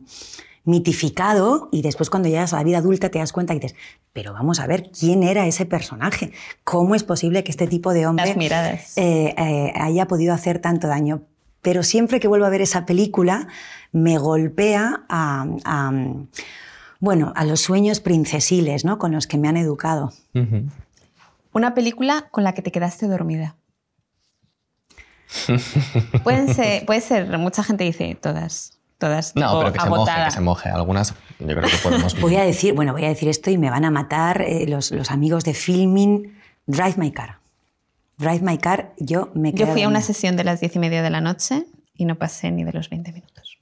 [0.64, 3.76] mitificado y después cuando llegas a la vida adulta te das cuenta y dices,
[4.12, 6.32] pero vamos a ver quién era ese personaje,
[6.64, 8.36] cómo es posible que este tipo de hombre
[8.96, 11.22] eh, eh, haya podido hacer tanto daño.
[11.62, 13.46] Pero siempre que vuelvo a ver esa película,
[13.92, 15.92] me golpea a, a,
[16.98, 18.98] bueno, a los sueños princesiles ¿no?
[18.98, 20.12] con los que me han educado.
[21.52, 23.56] Una película con la que te quedaste dormida.
[26.24, 29.34] Pueden ser, puede ser, mucha gente dice todas, todas.
[29.36, 30.24] No, pero que se moje, agotada.
[30.26, 30.68] que se moje.
[30.70, 32.18] Algunas yo creo que podemos...
[32.20, 34.90] Voy a decir, bueno, voy a decir esto y me van a matar eh, los,
[34.92, 36.34] los amigos de filming.
[36.66, 37.38] Drive My Car.
[38.18, 40.78] Drive My Car, yo me Yo quedé fui a una sesión de las diez y
[40.78, 43.58] media de la noche y no pasé ni de los 20 minutos.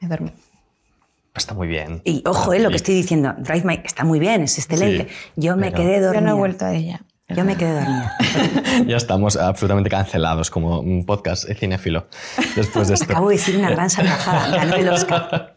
[0.00, 0.30] Me dormí.
[1.34, 2.00] Está muy bien.
[2.04, 5.08] Y ojo, eh, lo que estoy diciendo, Drive My está muy bien, es excelente.
[5.08, 6.20] Sí, yo me pero- quedé Yo dormida.
[6.22, 7.00] no he vuelto a ella.
[7.28, 8.16] Yo me quedé dormida.
[8.86, 12.08] ya estamos absolutamente cancelados como un podcast cinéfilo
[12.56, 13.04] después de esto.
[13.04, 14.56] Acabo de decir una gran salvajada.
[14.56, 15.54] Ganó el Oscar.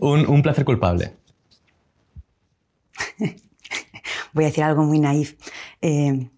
[0.00, 1.14] un, un placer culpable.
[4.32, 5.34] Voy a decir algo muy naif.
[5.80, 6.30] Eh,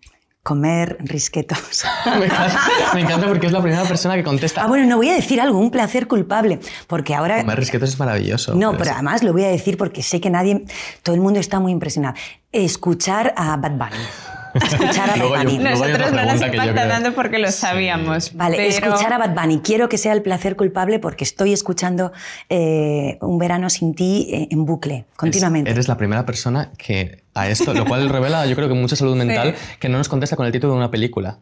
[0.43, 1.85] comer risquetos.
[2.19, 2.61] me, encanta,
[2.95, 4.63] me encanta porque es la primera persona que contesta.
[4.63, 7.41] Ah, bueno, no voy a decir algo, un placer culpable, porque ahora...
[7.41, 8.55] Comer risquetos es maravilloso.
[8.55, 10.65] No, pero además lo voy a decir porque sé que nadie,
[11.03, 12.15] todo el mundo está muy impresionado.
[12.53, 14.40] Escuchar a Bad Bunny.
[14.55, 15.59] Escuchar a Bad yo- Bunny.
[15.59, 18.35] Nosotros no nos impacta tanto porque lo sabíamos.
[18.35, 19.61] Vale, pero- escuchar a Bad Bunny.
[19.61, 22.13] Quiero que sea el placer culpable porque estoy escuchando
[22.49, 25.71] eh, Un verano sin ti eh, en bucle, continuamente.
[25.71, 29.17] Eres la primera persona que a esto, lo cual revela, yo creo que mucha salud
[29.25, 31.39] mental, que no nos contesta con el título de una película.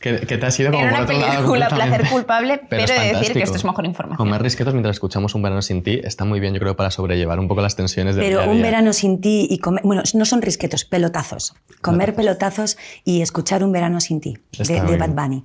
[0.00, 1.32] Que, que te has ido como Era por una otro lado.
[1.34, 4.18] película placer culpable, pero, de decir que esto es mejor información.
[4.18, 7.38] Comer risquetos mientras escuchamos Un verano sin ti está muy bien, yo creo, para sobrellevar
[7.38, 10.02] un poco las tensiones del Pero día a un verano sin ti y comer, bueno,
[10.12, 11.54] no son risquetos, pelotazos.
[11.80, 15.10] Comer pelotazos y escuchar un verano sin ti de, de Bad.
[15.10, 15.44] Bunny.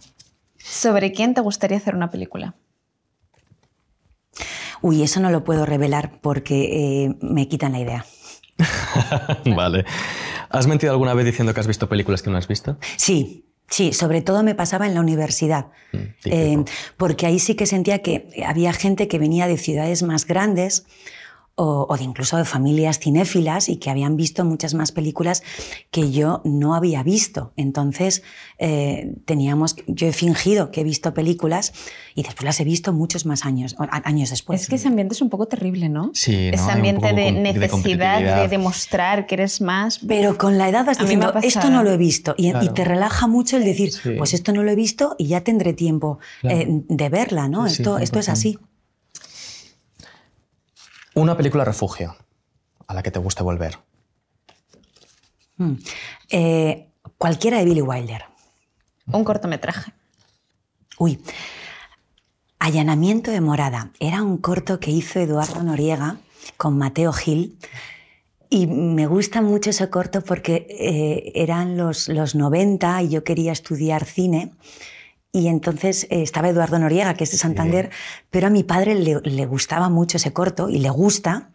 [0.57, 2.55] ¿Sobre quién te gustaría hacer una película?
[4.81, 8.05] Uy, eso no lo puedo revelar porque eh, me quitan la idea.
[9.55, 9.85] vale.
[10.49, 12.77] ¿Has mentido alguna vez diciendo que has visto películas que no has visto?
[12.97, 15.97] Sí, sí, sobre todo me pasaba en la universidad, Mm.
[16.25, 16.63] Eh,
[16.97, 20.85] porque ahí sí que sentía que había gente que venía de ciudades más grandes
[21.59, 25.43] o, o de incluso de familias cinéfilas y que habían visto muchas más películas
[25.91, 27.51] que yo no había visto.
[27.57, 28.23] Entonces,
[28.59, 31.73] eh, teníamos, yo he fingido que he visto películas
[32.15, 34.61] y después las he visto muchos más años, años después.
[34.61, 36.11] es que ese ambiente es un poco terrible, ¿no?
[36.13, 36.55] Sí, ¿no?
[36.55, 39.99] Ese un ambiente de necesidad de, demostrar que eres más.
[40.07, 42.35] Pero con la edad vas diciendo, esto no lo he visto.
[42.37, 44.11] Y, te relaja mucho el decir, Sí.
[44.17, 46.57] pues esto no lo he visto y ya tendré tiempo Claro.
[46.57, 47.67] eh, de verla, ¿no?
[47.67, 48.31] Sí, esto, esto es 100%.
[48.31, 48.59] así.
[51.19, 52.15] Una película refugio
[52.87, 53.77] a la que te guste volver.
[55.57, 55.73] Mm.
[56.29, 58.23] Eh, cualquiera de Billy Wilder.
[59.11, 59.91] Un cortometraje.
[60.97, 61.21] Uy.
[62.59, 63.91] Allanamiento de morada.
[63.99, 66.19] Era un corto que hizo Eduardo Noriega
[66.55, 67.57] con Mateo Gil.
[68.49, 73.51] Y me gusta mucho ese corto porque eh, eran los, los 90 y yo quería
[73.51, 74.53] estudiar cine.
[75.31, 77.89] Y entonces eh, estaba Eduardo Noriega, que es de Santander,
[78.31, 81.51] pero a mi padre le, le gustaba mucho ese corto y le gusta.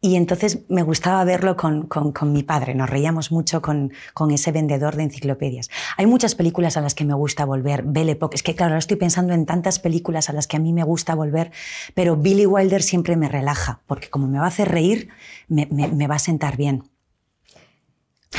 [0.00, 4.30] Y entonces me gustaba verlo con, con- con mi padre, nos reíamos mucho con, con
[4.32, 5.70] ese vendedor de enciclopedias.
[5.96, 8.80] Hay muchas películas a las que me gusta volver, Belle Époque, es que claro, ahora
[8.80, 11.52] estoy pensando en tantas películas a las que a mí me gusta volver,
[11.94, 15.08] pero Billy Wilder siempre me relaja, porque como me va a hacer reír,
[15.48, 16.84] me, me- me va a sentar bien.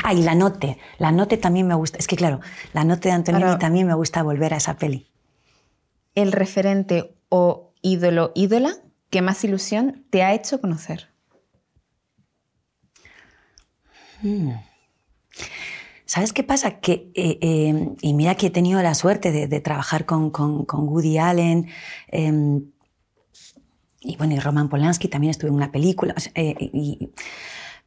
[0.03, 0.77] Ah, y La Note.
[0.97, 1.97] La Note también me gusta.
[1.97, 2.39] Es que claro,
[2.73, 5.09] La Note de Antonioni Ahora- también me gusta volver a esa peli.
[6.15, 8.73] El referente o ídolo, ídola
[9.09, 11.09] que más ilusión te ha hecho conocer.
[16.05, 16.79] ¿Sabes qué pasa?
[16.79, 20.65] Que, eh, eh, y mira que he tenido la suerte de, de trabajar con, con-
[20.65, 21.67] con Woody Allen
[22.11, 22.61] eh,
[24.01, 26.13] y bueno, y Roman Polanski también estuve en una película.
[26.15, 27.09] o sea, eh, y-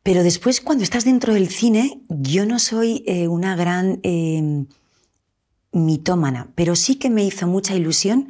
[0.02, 4.64] pero después, cuando estás dentro del cine, yo no soy eh, una gran eh,
[5.72, 8.28] mitómana, pero sí que me hizo mucha ilusión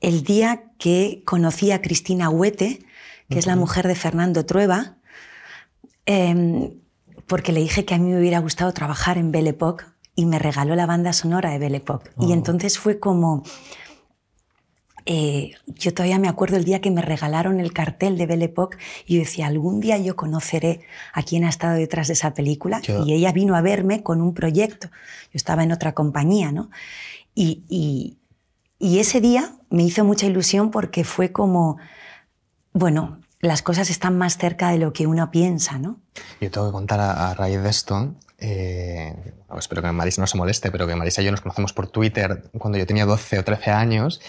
[0.00, 2.84] el día que conocí a Cristina Huete,
[3.30, 4.96] que es la mujer de Fernando Trueba,
[6.04, 6.76] eh,
[7.26, 9.84] porque le dije que a mí me hubiera gustado trabajar en Belle Époque
[10.14, 12.10] y me regaló la banda sonora de Belle Époque.
[12.20, 12.34] Y Oh.
[12.34, 13.42] entonces fue como...
[15.06, 18.78] eh, yo todavía me acuerdo el día que me regalaron el cartel de Belle Époque
[19.06, 20.80] y yo decía, algún día yo conoceré
[21.12, 22.80] a quién ha estado detrás de esa película.
[22.80, 24.88] Yo- Y ella vino a verme con un proyecto.
[24.88, 26.70] Yo estaba en otra compañía, ¿no?
[27.34, 28.16] Y, y-
[28.78, 31.76] y ese día me hizo mucha ilusión porque fue como,
[32.72, 33.18] bueno,
[33.48, 35.98] las cosas están más cerca de lo que uno piensa, ¿no?
[36.40, 39.14] Yo tengo que contar a, a raíz de esto, eh,
[39.58, 42.42] espero que Marisa no se moleste, pero que Marisa y yo nos conocemos por Twitter
[42.58, 44.20] cuando yo tenía 12 o 13 años.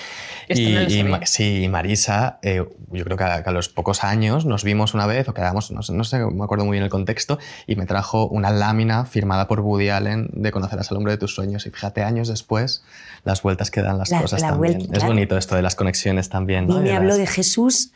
[0.47, 3.51] Esto y, no lo y sí, y Marisa, eh, yo creo que a, que a
[3.53, 6.63] los pocos años nos vimos una vez, o quedamos, no sé, no sé, me acuerdo
[6.65, 10.91] muy bien el contexto, y me trajo una lámina firmada por Woody Allen de Conocerás
[10.91, 11.65] al hombre de tus sueños.
[11.65, 12.83] Y fíjate, años después,
[13.23, 14.73] las vueltas que dan las La- cosas la también.
[14.77, 15.13] vuelta, es claro.
[15.13, 16.67] bonito esto de las conexiones también.
[16.67, 16.77] ¿no?
[16.77, 17.91] Y me habló de Jesús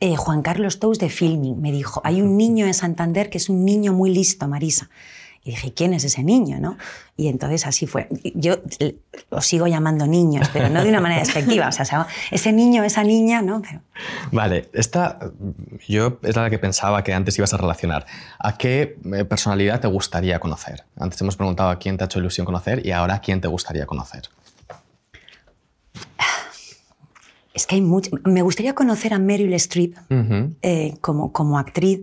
[0.00, 1.60] eh, Juan Carlos Tous de Filming.
[1.60, 4.88] Me dijo, hay un niño en Santander que es un niño muy listo, Marisa.
[5.42, 6.60] Y dije, ¿quién es ese niño?
[6.60, 6.76] ¿no?
[7.16, 8.08] Y entonces así fue.
[8.34, 8.56] Yo
[9.30, 11.68] os sigo llamando niños, pero no de una manera despectiva.
[11.68, 13.62] O sea, ese niño, esa niña, ¿no?
[13.62, 13.80] Pero-
[14.32, 15.18] Vale, esta
[15.88, 18.04] yo es la que pensaba que antes ibas a relacionar.
[18.38, 20.84] ¿A qué eh, personalidad te gustaría conocer?
[20.98, 23.48] Antes hemos preguntado a quién te ha hecho ilusión conocer y ahora a quién te
[23.48, 24.28] gustaría conocer.
[27.54, 28.10] Es que hay mucho.
[28.24, 30.54] Me gustaría conocer a Meryl Streep Ujú.
[30.62, 32.00] eh, como, como actriz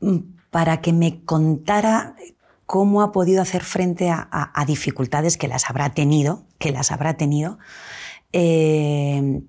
[0.00, 0.18] mm,
[0.50, 2.14] para que me contara
[2.66, 6.90] cómo ha podido hacer frente a, a- a dificultades que las habrá tenido, que las
[6.92, 7.58] habrá tenido,
[8.32, 9.42] eh,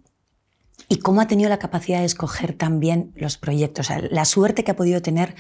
[0.89, 4.63] y cómo ha tenido la capacidad de escoger también los proyectos, o sea, la suerte
[4.63, 5.35] que ha podido tener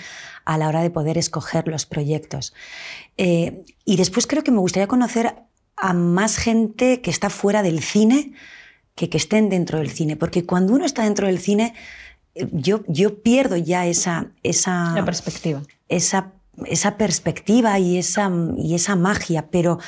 [0.45, 2.53] a la hora de poder escoger los proyectos.
[3.17, 5.35] Eh, y después creo que me gustaría conocer
[5.75, 8.33] a más gente que está fuera del cine
[8.95, 11.73] que que estén dentro del cine, porque cuando uno está dentro del cine,
[12.35, 15.61] eh, yo, yo pierdo ya esa, esa, La perspectiva.
[15.89, 16.31] esa,
[16.65, 19.79] esa perspectiva y esa, y esa magia, pero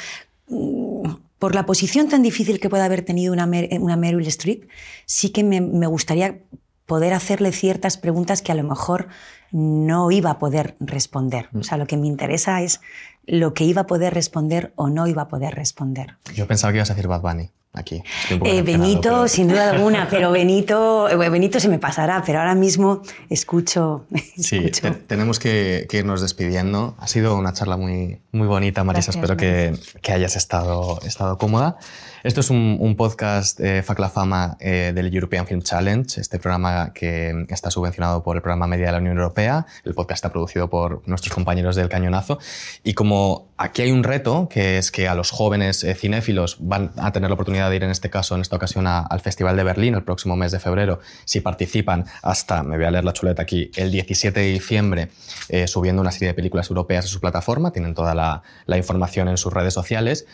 [0.48, 4.68] mm, por la posición tan difícil que puede haber tenido una, Mer- una Meryl Streep,
[5.06, 6.40] sí que me, me gustaría
[6.86, 9.08] poder hacerle ciertas preguntas que a lo mejor
[9.52, 11.50] no iba a poder responder.
[11.54, 12.80] O sea, lo que me interesa es
[13.26, 16.16] lo que iba a poder responder o no iba a poder responder.
[16.36, 18.02] Yo pensaba que ibas a decir Bad Bunny aquí.
[18.30, 22.56] Eh, Benito, pero- sin duda alguna, pero Benito, eh, Benito se me pasará, pero ahora
[22.56, 24.06] mismo escucho.
[24.38, 24.82] Sí, escucho.
[24.82, 26.96] te- tenemos que, que irnos despidiendo.
[27.00, 29.12] Ha sido una charla muy, muy bonita, Marisa.
[29.12, 31.78] Gracias, Espero que, que hayas estado, estado cómoda.
[32.26, 36.40] Esto es un, un podcast eh, FAC La Fama eh, del European Film Challenge, este
[36.40, 39.68] programa que está subvencionado por el programa Media de la Unión Europea.
[39.84, 42.40] El podcast está producido por nuestros compañeros del Cañonazo.
[42.84, 46.94] Y como aquí hay un reto, que es que a los jóvenes eh, cinéfilos van
[46.98, 49.56] a tener la oportunidad de ir, en este caso, en esta ocasión, a- al Festival
[49.56, 53.14] de Berlín el próximo mes de febrero, si participan hasta, me voy a leer la
[53.14, 55.10] chuleta aquí, el 17 de diciembre,
[55.50, 59.28] eh, subiendo una serie de películas europeas a su plataforma, tienen toda la, la información
[59.28, 60.26] en sus redes sociales.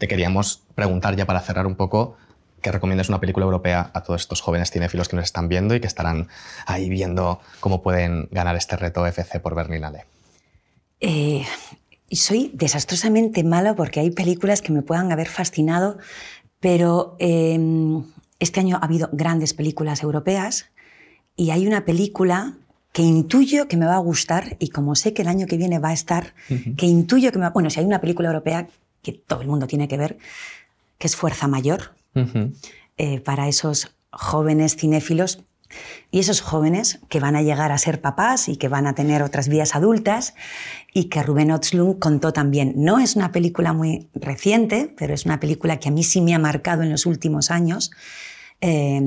[0.00, 2.16] Te queríamos preguntar ya para cerrar un poco
[2.62, 5.80] que recomiendes una película europea a todos estos jóvenes cinéfilos que nos están viendo y
[5.80, 6.28] que estarán
[6.64, 10.06] ahí viendo cómo pueden ganar este reto FC por Berlinale.
[11.00, 11.44] Eh,
[12.10, 15.98] soy desastrosamente mala porque hay películas que me puedan haber fascinado,
[16.60, 17.60] pero eh,
[18.38, 20.70] este año ha habido grandes películas europeas
[21.36, 22.54] y hay una película
[22.94, 25.78] que intuyo que me va a gustar y como sé que el año que viene
[25.78, 26.32] va a estar,
[26.78, 27.50] que intuyo que me va...
[27.50, 28.66] Bueno, si hay una película europea
[29.02, 30.18] que todo el mundo tiene que ver,
[30.98, 31.94] que es Fuerza Mayor,
[32.96, 35.44] eh, para esos jóvenes cinéfilos
[36.10, 39.22] y esos jóvenes que van a llegar a ser papás y que van a tener
[39.22, 40.34] otras vidas adultas
[40.92, 42.74] y que Rubén Otslund contó también.
[42.76, 46.34] No es una película muy reciente, pero es una película que a mí sí me
[46.34, 47.92] ha marcado en los últimos años,
[48.60, 49.00] eh,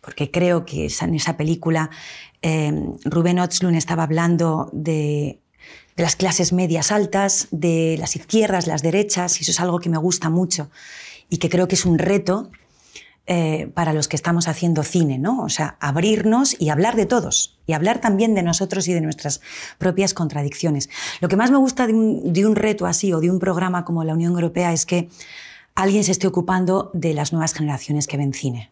[0.00, 1.90] porque creo que en esa película
[2.40, 2.72] eh,
[3.04, 5.40] Rubén Otslund estaba hablando de,
[5.96, 9.88] de las clases medias altas, de las izquierdas, las derechas, y eso es algo que
[9.88, 10.70] me gusta mucho
[11.28, 12.50] y que creo que es un reto
[13.26, 15.42] eh, para los que estamos haciendo cine, ¿no?
[15.42, 19.40] O sea, abrirnos y hablar de todos, y hablar también de nosotros y de nuestras
[19.78, 20.88] propias contradicciones.
[21.20, 23.84] Lo que más me gusta de un, de un reto así o de un programa
[23.84, 25.08] como la Unión Europea es que
[25.74, 28.70] alguien se esté ocupando de las nuevas generaciones que ven cine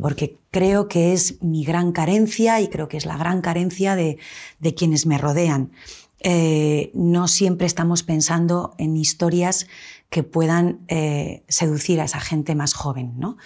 [0.00, 4.18] porque creo que es mi gran carencia y creo que es la gran carencia de,
[4.58, 5.72] de quienes me rodean.
[6.24, 9.66] Eh, no siempre estamos pensando en historias
[10.08, 13.38] que puedan eh, seducir a esa gente más joven, ¿no?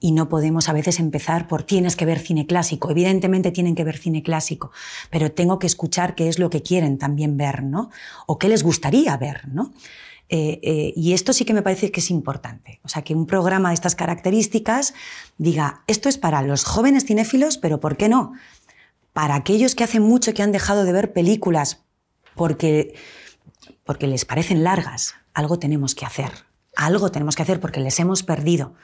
[0.00, 2.90] Y no podemos a veces empezar por tienes que ver cine clásico.
[2.90, 4.70] Evidentemente tienen que ver cine clásico,
[5.10, 7.90] pero tengo que escuchar qué es lo que quieren también ver, ¿no?
[8.26, 9.72] O qué les gustaría ver, ¿no?
[10.28, 12.80] Eh, y esto sí que me parece que es importante.
[12.82, 14.94] O sea, que un programa de estas características
[15.36, 18.32] diga, esto es para los jóvenes cinéfilos, pero ¿por qué no?
[19.12, 21.84] Para aquellos que hace mucho que han dejado de ver películas
[22.34, 22.94] porque,
[23.84, 26.30] porque les parecen largas, algo tenemos que hacer.
[26.76, 28.74] Algo tenemos que hacer porque les hemos perdido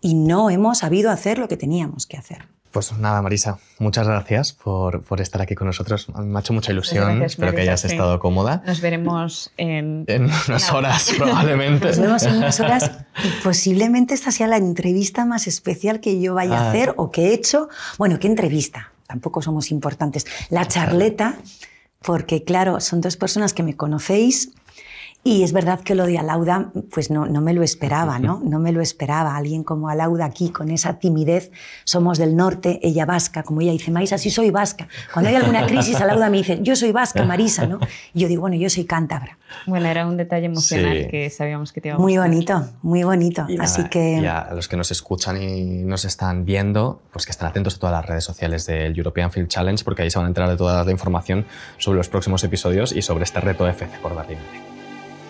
[0.00, 2.48] y no hemos sabido hacer lo que teníamos que hacer.
[2.74, 6.08] Pues nada, Marisa, muchas gracias por, por, estar aquí con nosotros.
[6.08, 7.04] Me ha hecho mucha ilusión.
[7.04, 8.64] Gracias, Espero que hayas estado cómoda.
[8.66, 10.04] Nos veremos en...
[10.08, 11.86] En unas horas, probablemente.
[11.86, 12.90] Nos vemos en unas horas
[13.22, 16.70] y posiblemente esta sea la entrevista más especial que yo vaya a ah.
[16.70, 17.68] hacer o que he hecho.
[17.96, 18.90] Bueno, ¿qué entrevista?
[19.06, 20.26] Tampoco somos importantes.
[20.50, 21.36] La charleta
[22.04, 24.50] porque claro, son dos personas que me conocéis
[25.26, 28.42] y es verdad que lo de Alauda, pues no, no me lo esperaba, ¿no?
[28.44, 29.36] No me lo esperaba.
[29.36, 31.50] Alguien como Alauda aquí, con esa timidez,
[31.84, 34.86] somos del norte, ella vasca, como ella dice, Marisa, sí soy vasca.
[35.14, 37.80] Cuando hay alguna crisis, Alauda me dice, yo soy vasca, Marisa, ¿no?
[38.12, 39.38] Y yo digo, bueno, yo soy cántabra.
[39.66, 43.46] Bueno, era un detalle emocional que sabíamos que te iba a Muy bonito, muy bonito.
[43.60, 44.20] Así que...
[44.20, 47.78] Y a los que nos escuchan y nos están viendo, pues que estén atentos a
[47.78, 50.58] todas las redes sociales del European Film Challenge, porque ahí se van a enterar de
[50.58, 51.46] toda la información
[51.78, 54.73] sobre los próximos episodios y sobre este reto FC por Berlín.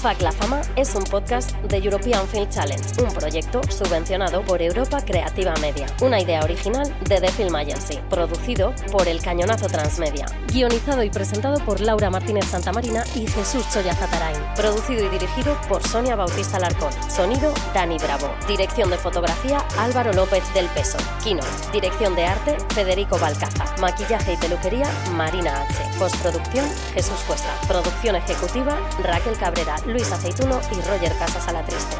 [0.00, 5.02] FAC La Fama es un podcast de European Film Challenge, un proyecto subvencionado por Europa
[5.04, 11.02] Creativa Media, una idea original de The Film Agency, producido por El Cañonazo Transmedia, guionizado
[11.04, 16.16] y presentado por Laura Martínez Santamarina y Jesús Choya Zatarain, producido y dirigido por Sonia
[16.16, 21.42] Bautista Larcón, sonido Dani Bravo, dirección de fotografía Álvaro López del Peso, Kino,
[21.72, 28.78] dirección de arte Federico Balcaza, maquillaje y peluquería Marina H, postproducción Jesús Cuesta, producción ejecutiva
[29.02, 31.96] Raquel Cabrera, Luis Aceituno y Roger Casas Alatriste.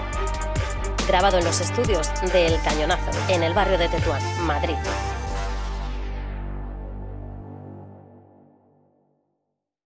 [1.08, 4.76] Grabado en los estudios de El Cañonazo, en el barrio de Tetuán, Madrid.